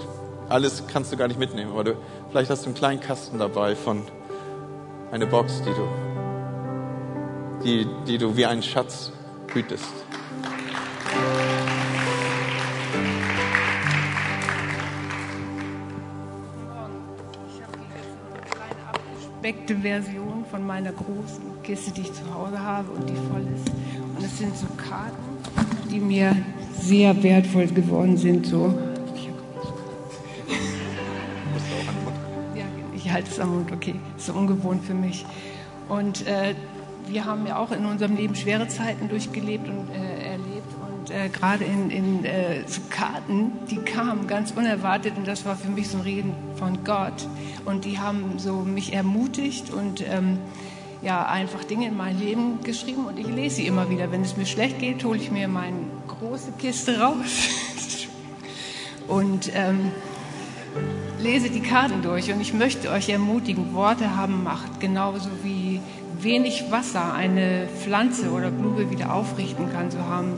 Alles 0.47 0.84
kannst 0.91 1.12
du 1.12 1.17
gar 1.17 1.27
nicht 1.27 1.39
mitnehmen, 1.39 1.71
aber 1.71 1.84
du, 1.84 1.95
vielleicht 2.29 2.49
hast 2.49 2.63
du 2.63 2.67
einen 2.67 2.75
kleinen 2.75 2.99
Kasten 2.99 3.38
dabei 3.39 3.75
von 3.75 4.03
einer 5.12 5.25
Box, 5.25 5.62
die 5.62 5.73
du, 5.73 5.88
die, 7.63 7.88
die 8.08 8.17
du 8.17 8.36
wie 8.36 8.45
einen 8.45 8.63
Schatz 8.63 9.12
hütest. 9.53 9.93
Abgespeckte 19.50 19.76
Version 19.78 20.46
von 20.50 20.66
meiner 20.66 20.92
großen 20.92 21.42
Kiste, 21.64 21.92
die 21.92 22.02
ich 22.02 22.14
zu 22.14 22.34
Hause 22.34 22.60
habe 22.60 22.90
und 22.92 23.10
die 23.10 23.16
voll 23.16 23.46
ist. 23.56 23.70
Und 24.16 24.24
es 24.24 24.38
sind 24.38 24.56
so 24.56 24.68
Karten, 24.78 25.90
die 25.92 26.00
mir 26.00 26.36
sehr 26.80 27.22
wertvoll 27.24 27.68
geworden 27.68 28.18
sind. 28.18 28.46
So. 28.46 28.74
Ja, 32.56 32.66
ich 32.96 33.12
halte 33.12 33.30
es 33.30 33.40
am 33.40 33.56
Mund, 33.56 33.72
okay. 33.72 33.96
Ist 34.18 34.28
so 34.28 34.34
ungewohnt 34.34 34.84
für 34.84 34.94
mich. 34.94 35.26
Und 35.88 36.28
äh, 36.28 36.54
wir 37.08 37.26
haben 37.26 37.48
ja 37.48 37.58
auch 37.58 37.72
in 37.72 37.86
unserem 37.86 38.16
Leben 38.16 38.36
schwere 38.36 38.68
Zeiten 38.68 39.10
durchgelebt 39.10 39.68
und 39.68 39.90
äh. 39.96 39.99
Äh, 41.10 41.30
gerade 41.30 41.63
in, 41.63 41.89
in 41.89 42.26
äh, 42.26 42.63
Karten, 42.89 43.52
die 43.69 43.78
kamen 43.78 44.28
ganz 44.28 44.52
unerwartet 44.52 45.13
und 45.17 45.28
das 45.28 45.45
war 45.45 45.56
für 45.56 45.69
mich 45.69 45.89
so 45.89 45.98
ein 45.98 46.04
Reden 46.04 46.34
von 46.56 46.84
Gott. 46.84 47.28
Und 47.65 47.86
die 47.86 48.00
haben 48.00 48.38
so 48.38 48.58
mich 48.58 48.93
ermutigt 48.93 49.72
und 49.72 50.02
ähm, 50.08 50.38
ja, 51.02 51.26
einfach 51.26 51.63
Dinge 51.63 51.88
in 51.88 51.98
mein 51.98 52.19
Leben 52.19 52.62
geschrieben 52.63 53.06
und 53.06 53.17
ich 53.17 53.28
lese 53.28 53.58
sie 53.58 53.67
immer 53.67 53.89
wieder. 53.89 54.12
Wenn 54.12 54.22
es 54.22 54.38
mir 54.38 54.45
schlecht 54.45 54.80
geht, 54.80 55.04
hole 55.04 55.17
ich 55.17 55.32
mir 55.32 55.48
meine 55.48 55.78
große 56.08 56.52
Kiste 56.58 57.00
raus 57.00 57.50
und 59.08 59.52
ähm, 59.56 59.91
lese 61.22 61.50
die 61.50 61.62
Karten 61.62 62.02
durch. 62.02 62.32
Und 62.32 62.41
ich 62.41 62.54
möchte 62.54 62.91
euch 62.91 63.10
ermutigen, 63.10 63.74
Worte 63.74 64.15
haben 64.15 64.43
Macht, 64.43 64.80
genauso 64.80 65.30
wie 65.43 65.80
wenig 66.22 66.65
Wasser 66.69 67.13
eine 67.13 67.67
Pflanze 67.82 68.32
oder 68.32 68.52
Blume 68.52 68.89
wieder 68.91 69.13
aufrichten 69.13 69.72
kann, 69.72 69.89
so 69.89 70.00
haben 70.00 70.34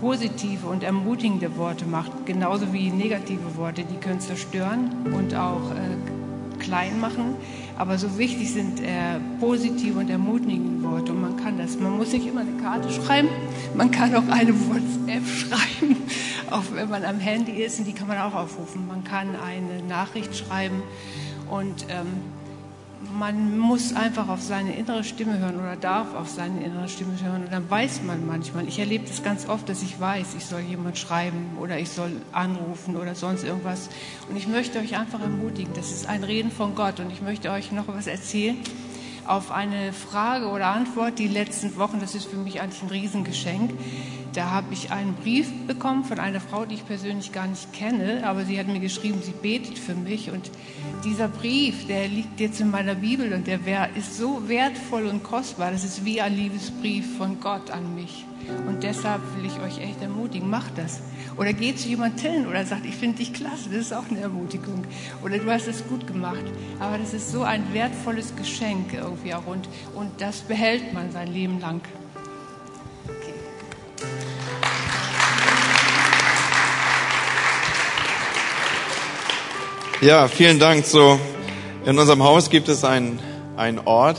positive 0.00 0.66
und 0.66 0.82
ermutigende 0.82 1.56
Worte 1.56 1.84
Macht, 1.84 2.26
genauso 2.26 2.72
wie 2.72 2.90
negative 2.90 3.56
Worte, 3.56 3.84
die 3.84 3.96
können 3.96 4.20
zerstören 4.20 4.90
und 5.12 5.34
auch 5.34 5.70
äh, 5.72 6.60
klein 6.60 7.00
machen. 7.00 7.36
Aber 7.76 7.96
so 7.98 8.18
wichtig 8.18 8.52
sind 8.52 8.80
äh, 8.80 9.18
positive 9.40 9.98
und 9.98 10.10
ermutigende 10.10 10.82
Worte. 10.86 11.12
Und 11.12 11.22
man 11.22 11.36
kann 11.36 11.58
das. 11.58 11.78
Man 11.78 11.96
muss 11.96 12.12
nicht 12.12 12.26
immer 12.26 12.42
eine 12.42 12.60
Karte 12.62 12.90
schreiben. 12.90 13.28
Man 13.74 13.90
kann 13.90 14.14
auch 14.14 14.28
eine 14.28 14.52
WhatsApp 14.68 15.26
schreiben, 15.26 15.96
auch 16.50 16.64
wenn 16.74 16.90
man 16.90 17.04
am 17.04 17.18
Handy 17.18 17.52
ist. 17.52 17.78
Und 17.78 17.86
die 17.86 17.92
kann 17.94 18.06
man 18.06 18.18
auch 18.18 18.34
aufrufen. 18.34 18.86
Man 18.86 19.02
kann 19.04 19.28
eine 19.36 19.82
Nachricht 19.88 20.36
schreiben. 20.36 20.82
Und 21.48 21.86
ähm, 21.88 22.06
man 23.18 23.58
muss 23.58 23.94
einfach 23.94 24.28
auf 24.28 24.42
seine 24.42 24.76
innere 24.76 25.04
Stimme 25.04 25.38
hören 25.38 25.56
oder 25.56 25.76
darf 25.76 26.14
auf 26.14 26.28
seine 26.28 26.62
innere 26.62 26.88
Stimme 26.88 27.14
hören. 27.22 27.44
Und 27.44 27.52
dann 27.52 27.68
weiß 27.70 28.02
man 28.02 28.26
manchmal, 28.26 28.68
ich 28.68 28.78
erlebe 28.78 29.06
das 29.06 29.22
ganz 29.22 29.48
oft, 29.48 29.68
dass 29.68 29.82
ich 29.82 29.98
weiß, 29.98 30.34
ich 30.36 30.44
soll 30.44 30.60
jemand 30.60 30.98
schreiben 30.98 31.56
oder 31.60 31.78
ich 31.78 31.88
soll 31.88 32.12
anrufen 32.32 32.96
oder 32.96 33.14
sonst 33.14 33.44
irgendwas. 33.44 33.88
Und 34.28 34.36
ich 34.36 34.48
möchte 34.48 34.78
euch 34.78 34.98
einfach 34.98 35.20
ermutigen, 35.20 35.72
das 35.74 35.90
ist 35.90 36.08
ein 36.08 36.24
Reden 36.24 36.50
von 36.50 36.74
Gott. 36.74 37.00
Und 37.00 37.10
ich 37.10 37.22
möchte 37.22 37.50
euch 37.50 37.72
noch 37.72 37.88
was 37.88 38.06
erzählen 38.06 38.56
auf 39.26 39.52
eine 39.52 39.92
Frage 39.92 40.48
oder 40.48 40.66
Antwort 40.66 41.18
die 41.18 41.28
letzten 41.28 41.76
Wochen. 41.76 42.00
Das 42.00 42.14
ist 42.14 42.26
für 42.26 42.36
mich 42.36 42.60
eigentlich 42.60 42.82
ein 42.82 42.88
Riesengeschenk. 42.88 43.70
Da 44.32 44.50
habe 44.50 44.72
ich 44.72 44.92
einen 44.92 45.14
Brief 45.14 45.50
bekommen 45.66 46.04
von 46.04 46.20
einer 46.20 46.40
Frau, 46.40 46.64
die 46.64 46.76
ich 46.76 46.86
persönlich 46.86 47.32
gar 47.32 47.48
nicht 47.48 47.72
kenne, 47.72 48.22
aber 48.24 48.44
sie 48.44 48.60
hat 48.60 48.68
mir 48.68 48.78
geschrieben, 48.78 49.20
sie 49.22 49.32
betet 49.32 49.76
für 49.76 49.94
mich. 49.94 50.30
Und 50.30 50.52
dieser 51.04 51.26
Brief, 51.26 51.86
der 51.88 52.06
liegt 52.06 52.38
jetzt 52.38 52.60
in 52.60 52.70
meiner 52.70 52.94
Bibel 52.94 53.32
und 53.32 53.48
der 53.48 53.58
ist 53.96 54.16
so 54.16 54.48
wertvoll 54.48 55.06
und 55.06 55.24
kostbar. 55.24 55.72
Das 55.72 55.82
ist 55.82 56.04
wie 56.04 56.20
ein 56.20 56.36
Liebesbrief 56.36 57.16
von 57.16 57.40
Gott 57.40 57.72
an 57.72 57.96
mich. 57.96 58.24
Und 58.66 58.82
deshalb 58.84 59.20
will 59.36 59.46
ich 59.46 59.58
euch 59.60 59.82
echt 59.82 60.00
ermutigen, 60.00 60.48
macht 60.48 60.78
das. 60.78 61.00
Oder 61.36 61.52
geht 61.52 61.78
zu 61.78 61.88
jemandem 61.88 62.32
hin 62.32 62.46
oder 62.46 62.64
sagt, 62.64 62.86
ich 62.86 62.94
finde 62.94 63.18
dich 63.18 63.32
klasse, 63.32 63.68
das 63.68 63.78
ist 63.78 63.92
auch 63.92 64.08
eine 64.10 64.20
Ermutigung. 64.20 64.84
Oder 65.24 65.38
du 65.38 65.50
hast 65.50 65.66
es 65.66 65.86
gut 65.88 66.06
gemacht. 66.06 66.44
Aber 66.78 66.98
das 66.98 67.14
ist 67.14 67.32
so 67.32 67.42
ein 67.42 67.64
wertvolles 67.72 68.34
Geschenk 68.36 68.94
irgendwie 68.94 69.34
auch 69.34 69.46
und, 69.46 69.68
und 69.94 70.20
das 70.20 70.40
behält 70.40 70.92
man 70.92 71.10
sein 71.10 71.32
Leben 71.32 71.60
lang. 71.60 71.80
Ja, 80.02 80.28
vielen 80.28 80.58
Dank. 80.58 80.86
So, 80.86 81.20
in 81.84 81.98
unserem 81.98 82.22
Haus 82.22 82.48
gibt 82.48 82.70
es 82.70 82.84
einen, 82.84 83.18
einen 83.58 83.78
Ort, 83.80 84.16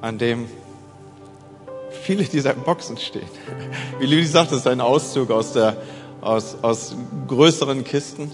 an 0.00 0.18
dem 0.18 0.46
viele 2.02 2.22
dieser 2.22 2.54
Boxen 2.54 2.96
stehen. 2.96 3.26
Wie 3.98 4.06
Lili 4.06 4.24
sagt, 4.24 4.52
das 4.52 4.60
ist 4.60 4.66
ein 4.68 4.80
Auszug 4.80 5.32
aus, 5.32 5.52
der, 5.52 5.78
aus, 6.20 6.58
aus 6.62 6.94
größeren 7.26 7.82
Kisten. 7.82 8.30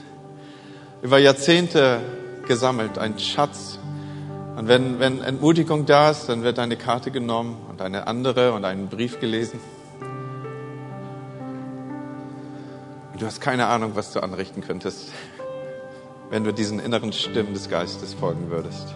Über 1.00 1.16
Jahrzehnte 1.16 2.00
gesammelt, 2.46 2.98
ein 2.98 3.18
Schatz. 3.18 3.78
Und 4.58 4.68
wenn, 4.68 4.98
wenn 4.98 5.22
Entmutigung 5.22 5.86
da 5.86 6.10
ist, 6.10 6.26
dann 6.26 6.42
wird 6.42 6.58
eine 6.58 6.76
Karte 6.76 7.10
genommen 7.10 7.56
und 7.70 7.80
eine 7.80 8.06
andere 8.06 8.52
und 8.52 8.66
einen 8.66 8.88
Brief 8.88 9.18
gelesen. 9.18 9.60
Du 13.18 13.24
hast 13.24 13.40
keine 13.40 13.64
Ahnung, 13.68 13.92
was 13.94 14.12
du 14.12 14.20
anrichten 14.20 14.60
könntest 14.60 15.08
wenn 16.34 16.42
du 16.42 16.52
diesen 16.52 16.80
inneren 16.80 17.12
Stimmen 17.12 17.54
des 17.54 17.70
Geistes 17.70 18.12
folgen 18.12 18.50
würdest. 18.50 18.92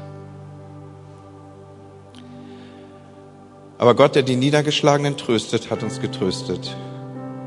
Aber 3.79 3.95
Gott, 3.95 4.17
der 4.17 4.25
die 4.25 4.35
Niedergeschlagenen 4.35 5.17
tröstet, 5.17 5.71
hat 5.71 5.85
uns 5.85 6.01
getröstet 6.01 6.77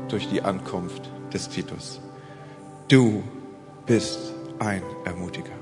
durch 0.08 0.30
die 0.30 0.40
Ankunft 0.40 1.02
des 1.34 1.50
Titus. 1.50 2.00
Du 2.88 3.22
bist 3.84 4.32
ein 4.58 4.82
Ermutiger. 5.04 5.52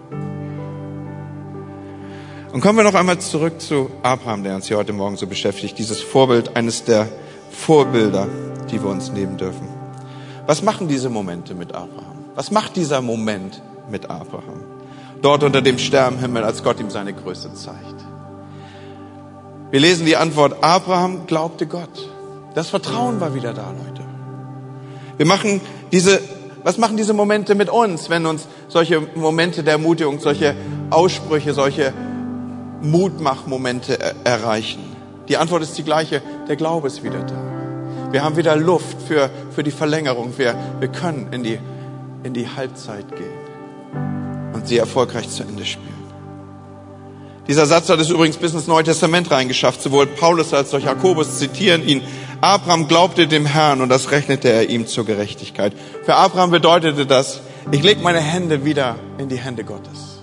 Und 2.52 2.60
kommen 2.60 2.78
wir 2.78 2.84
noch 2.84 2.94
einmal 2.94 3.18
zurück 3.18 3.60
zu 3.60 3.90
Abraham, 4.04 4.44
der 4.44 4.54
uns 4.54 4.68
hier 4.68 4.76
heute 4.76 4.92
Morgen 4.92 5.16
so 5.16 5.26
beschäftigt. 5.26 5.76
Dieses 5.76 6.00
Vorbild, 6.00 6.56
eines 6.56 6.84
der 6.84 7.08
Vorbilder, 7.50 8.28
die 8.70 8.80
wir 8.80 8.90
uns 8.90 9.10
nehmen 9.10 9.36
dürfen. 9.36 9.66
Was 10.46 10.62
machen 10.62 10.86
diese 10.86 11.10
Momente 11.10 11.52
mit 11.56 11.74
Abraham? 11.74 12.26
Was 12.36 12.52
macht 12.52 12.76
dieser 12.76 13.00
Moment 13.00 13.60
mit 13.90 14.10
Abraham? 14.10 14.60
Dort 15.22 15.42
unter 15.42 15.60
dem 15.60 15.78
Sternenhimmel, 15.78 16.44
als 16.44 16.62
Gott 16.62 16.80
ihm 16.80 16.90
seine 16.90 17.12
Größe 17.12 17.52
zeigt. 17.54 18.04
Wir 19.70 19.80
lesen 19.80 20.06
die 20.06 20.16
Antwort, 20.16 20.64
Abraham 20.64 21.26
glaubte 21.26 21.66
Gott. 21.66 22.10
Das 22.54 22.70
Vertrauen 22.70 23.20
war 23.20 23.34
wieder 23.34 23.52
da, 23.52 23.66
Leute. 23.70 24.02
Wir 25.16 25.26
machen 25.26 25.60
diese, 25.92 26.20
was 26.64 26.78
machen 26.78 26.96
diese 26.96 27.12
Momente 27.12 27.54
mit 27.54 27.68
uns, 27.68 28.10
wenn 28.10 28.26
uns 28.26 28.48
solche 28.68 29.00
Momente 29.14 29.62
der 29.62 29.74
Ermutigung, 29.74 30.18
solche 30.18 30.56
Aussprüche, 30.88 31.52
solche 31.52 31.92
Mutmachmomente 32.80 33.98
erreichen? 34.24 34.80
Die 35.28 35.36
Antwort 35.36 35.62
ist 35.62 35.76
die 35.78 35.84
gleiche, 35.84 36.22
der 36.48 36.56
Glaube 36.56 36.88
ist 36.88 37.04
wieder 37.04 37.22
da. 37.22 38.10
Wir 38.10 38.24
haben 38.24 38.36
wieder 38.36 38.56
Luft 38.56 39.00
für, 39.02 39.30
für 39.54 39.62
die 39.62 39.70
Verlängerung. 39.70 40.32
Wir, 40.36 40.56
wir 40.80 40.88
können 40.88 41.28
in 41.30 41.44
die, 41.44 41.60
in 42.24 42.34
die 42.34 42.48
Halbzeit 42.48 43.08
gehen 43.14 43.29
und 44.60 44.68
sie 44.68 44.76
erfolgreich 44.76 45.28
zu 45.30 45.42
Ende 45.42 45.64
spielen. 45.64 45.88
Dieser 47.48 47.66
Satz 47.66 47.88
hat 47.88 47.98
es 47.98 48.10
übrigens 48.10 48.36
bis 48.36 48.52
ins 48.52 48.66
Neue 48.66 48.84
Testament 48.84 49.30
reingeschafft. 49.30 49.82
Sowohl 49.82 50.06
Paulus 50.06 50.52
als 50.52 50.74
auch 50.74 50.78
Jakobus 50.78 51.38
zitieren 51.38 51.86
ihn. 51.86 52.02
Abraham 52.42 52.86
glaubte 52.86 53.26
dem 53.26 53.46
Herrn 53.46 53.80
und 53.80 53.88
das 53.88 54.10
rechnete 54.10 54.50
er 54.50 54.68
ihm 54.68 54.86
zur 54.86 55.04
Gerechtigkeit. 55.06 55.72
Für 56.04 56.14
Abraham 56.14 56.50
bedeutete 56.50 57.06
das, 57.06 57.40
ich 57.72 57.82
lege 57.82 58.02
meine 58.02 58.20
Hände 58.20 58.64
wieder 58.64 58.96
in 59.18 59.28
die 59.28 59.38
Hände 59.38 59.64
Gottes. 59.64 60.20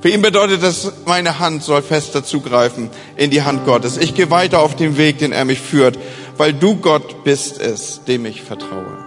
Für 0.00 0.08
ihn 0.08 0.22
bedeutet 0.22 0.62
das, 0.62 0.92
meine 1.04 1.38
Hand 1.38 1.62
soll 1.62 1.82
fester 1.82 2.24
zugreifen 2.24 2.90
in 3.16 3.30
die 3.30 3.42
Hand 3.42 3.64
Gottes. 3.66 3.98
Ich 3.98 4.14
gehe 4.14 4.30
weiter 4.30 4.60
auf 4.60 4.74
dem 4.74 4.96
Weg, 4.96 5.18
den 5.18 5.32
er 5.32 5.44
mich 5.44 5.60
führt, 5.60 5.98
weil 6.38 6.54
du 6.54 6.76
Gott 6.76 7.22
bist 7.22 7.60
es, 7.60 8.02
dem 8.04 8.26
ich 8.26 8.42
vertraue. 8.42 8.98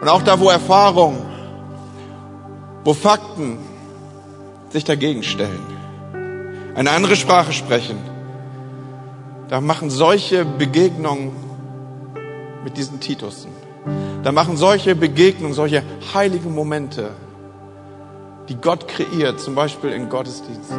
Und 0.00 0.08
auch 0.08 0.22
da, 0.22 0.40
wo 0.40 0.48
Erfahrung, 0.48 1.18
wo 2.86 2.94
Fakten 2.94 3.58
sich 4.70 4.84
dagegen 4.84 5.24
stellen, 5.24 5.58
eine 6.76 6.92
andere 6.92 7.16
Sprache 7.16 7.52
sprechen, 7.52 7.98
da 9.48 9.60
machen 9.60 9.90
solche 9.90 10.44
Begegnungen 10.44 11.32
mit 12.62 12.76
diesen 12.76 13.00
Titusen, 13.00 13.50
da 14.22 14.30
machen 14.30 14.56
solche 14.56 14.94
Begegnungen, 14.94 15.52
solche 15.52 15.82
heiligen 16.14 16.54
Momente 16.54 17.10
die 18.48 18.54
Gott 18.54 18.86
kreiert, 18.86 19.40
zum 19.40 19.56
Beispiel 19.56 19.90
in 19.90 20.08
Gottesdiensten, 20.08 20.78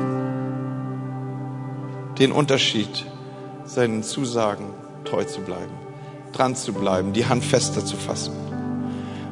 den 2.19 2.31
Unterschied, 2.31 3.05
seinen 3.65 4.01
Zusagen 4.01 4.67
treu 5.03 5.25
zu 5.25 5.41
bleiben, 5.41 5.73
dran 6.31 6.55
zu 6.55 6.71
bleiben, 6.71 7.11
die 7.11 7.25
Hand 7.25 7.43
fester 7.43 7.85
zu 7.85 7.97
fassen. 7.97 8.31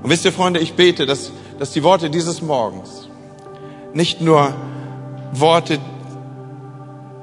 Und 0.04 0.10
wisst 0.10 0.26
ihr, 0.26 0.34
Freunde, 0.34 0.60
ich 0.60 0.74
bete, 0.74 1.06
dass, 1.06 1.32
dass 1.60 1.72
die 1.72 1.84
Worte 1.84 2.10
dieses 2.10 2.42
Morgens 2.42 3.10
nicht 3.94 4.22
nur 4.22 4.54
Worte 5.32 5.80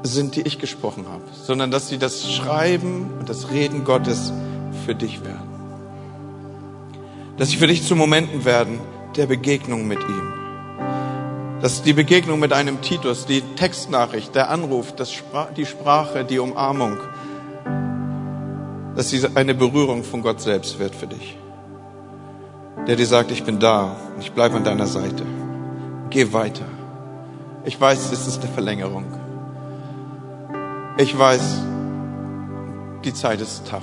sind, 0.02 0.36
die 0.36 0.42
ich 0.42 0.58
gesprochen 0.58 1.06
habe, 1.10 1.24
sondern 1.32 1.70
dass 1.70 1.88
sie 1.88 1.98
das 1.98 2.32
Schreiben 2.32 3.10
und 3.18 3.28
das 3.28 3.50
Reden 3.50 3.84
Gottes 3.84 4.32
für 4.84 4.94
dich 4.94 5.24
werden. 5.24 5.50
Dass 7.36 7.50
sie 7.50 7.56
für 7.56 7.66
dich 7.66 7.86
zu 7.86 7.94
Momenten 7.94 8.44
werden 8.44 8.80
der 9.16 9.26
Begegnung 9.26 9.86
mit 9.86 10.00
ihm. 10.00 10.32
Das 11.60 11.74
ist 11.74 11.86
die 11.86 11.92
Begegnung 11.92 12.40
mit 12.40 12.52
einem 12.52 12.80
Titus, 12.80 13.26
die 13.26 13.40
Textnachricht, 13.40 14.34
der 14.34 14.50
Anruf, 14.50 14.96
das 14.96 15.12
Spra 15.12 15.48
die 15.56 15.66
Sprache, 15.66 16.24
die 16.24 16.40
Umarmung, 16.40 16.96
dass 18.96 19.10
sie 19.10 19.24
eine 19.34 19.54
Berührung 19.54 20.02
von 20.02 20.22
Gott 20.22 20.40
selbst 20.40 20.78
wird 20.80 20.94
für 20.94 21.06
dich. 21.06 21.36
Der 22.86 22.96
dir 22.96 23.06
sagt, 23.06 23.30
ich 23.30 23.44
bin 23.44 23.60
da, 23.60 23.96
ich 24.18 24.32
bleibe 24.32 24.56
an 24.56 24.64
deiner 24.64 24.86
Seite. 24.86 25.24
Geh 26.10 26.32
weiter. 26.32 26.64
Ich 27.64 27.80
weiß, 27.80 28.10
es 28.12 28.26
ist 28.26 28.42
eine 28.42 28.52
Verlängerung. 28.52 29.04
Ich 30.98 31.16
weiß, 31.16 31.62
die 33.04 33.14
Zeit 33.14 33.40
ist 33.40 33.68
tough. 33.68 33.82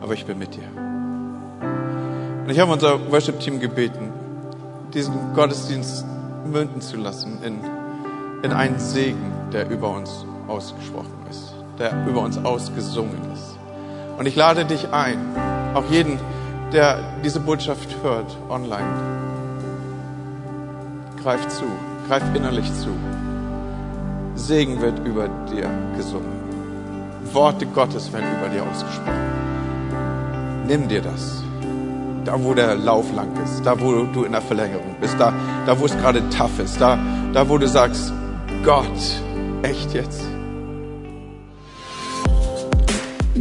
Aber 0.00 0.14
ich 0.14 0.24
bin 0.24 0.38
mit 0.38 0.54
dir. 0.54 0.68
Und 2.44 2.50
ich 2.50 2.58
habe 2.60 2.72
unser 2.72 3.10
Worship-Team 3.10 3.58
gebeten, 3.58 4.12
diesen 4.94 5.34
Gottesdienst 5.34 6.04
münden 6.44 6.80
zu 6.80 6.96
lassen 6.96 7.38
in, 7.44 7.58
in 8.44 8.52
einen 8.52 8.78
Segen, 8.78 9.32
der 9.52 9.68
über 9.70 9.90
uns 9.90 10.24
ausgesprochen 10.46 11.26
ist, 11.30 11.54
der 11.78 12.06
über 12.06 12.20
uns 12.20 12.38
ausgesungen 12.44 13.20
ist. 13.32 13.58
Und 14.18 14.26
ich 14.26 14.36
lade 14.36 14.64
dich 14.64 14.92
ein, 14.92 15.18
auch 15.74 15.84
jeden, 15.90 16.18
der 16.72 16.98
diese 17.24 17.40
Botschaft 17.40 17.96
hört, 18.02 18.36
online. 18.48 18.88
Greif 21.22 21.46
zu, 21.48 21.64
greif 22.08 22.22
innerlich 22.34 22.72
zu. 22.74 22.90
Segen 24.34 24.80
wird 24.80 24.98
über 25.06 25.28
dir 25.50 25.68
gesungen. 25.96 26.40
Worte 27.32 27.66
Gottes 27.66 28.12
werden 28.12 28.26
über 28.38 28.48
dir 28.48 28.62
ausgesprochen. 28.62 29.12
Nimm 30.66 30.88
dir 30.88 31.02
das 31.02 31.42
da 32.24 32.42
wo 32.42 32.54
der 32.54 32.74
Lauf 32.74 33.12
lang 33.14 33.30
ist, 33.42 33.64
da 33.64 33.78
wo 33.80 34.04
du 34.04 34.24
in 34.24 34.32
der 34.32 34.40
Verlängerung 34.40 34.96
bist, 35.00 35.16
da, 35.18 35.32
da 35.66 35.78
wo 35.78 35.86
es 35.86 35.96
gerade 35.98 36.22
tough 36.30 36.58
ist, 36.58 36.80
da, 36.80 36.98
da 37.32 37.48
wo 37.48 37.58
du 37.58 37.66
sagst, 37.66 38.12
Gott, 38.64 38.86
echt 39.62 39.92
jetzt? 39.94 40.24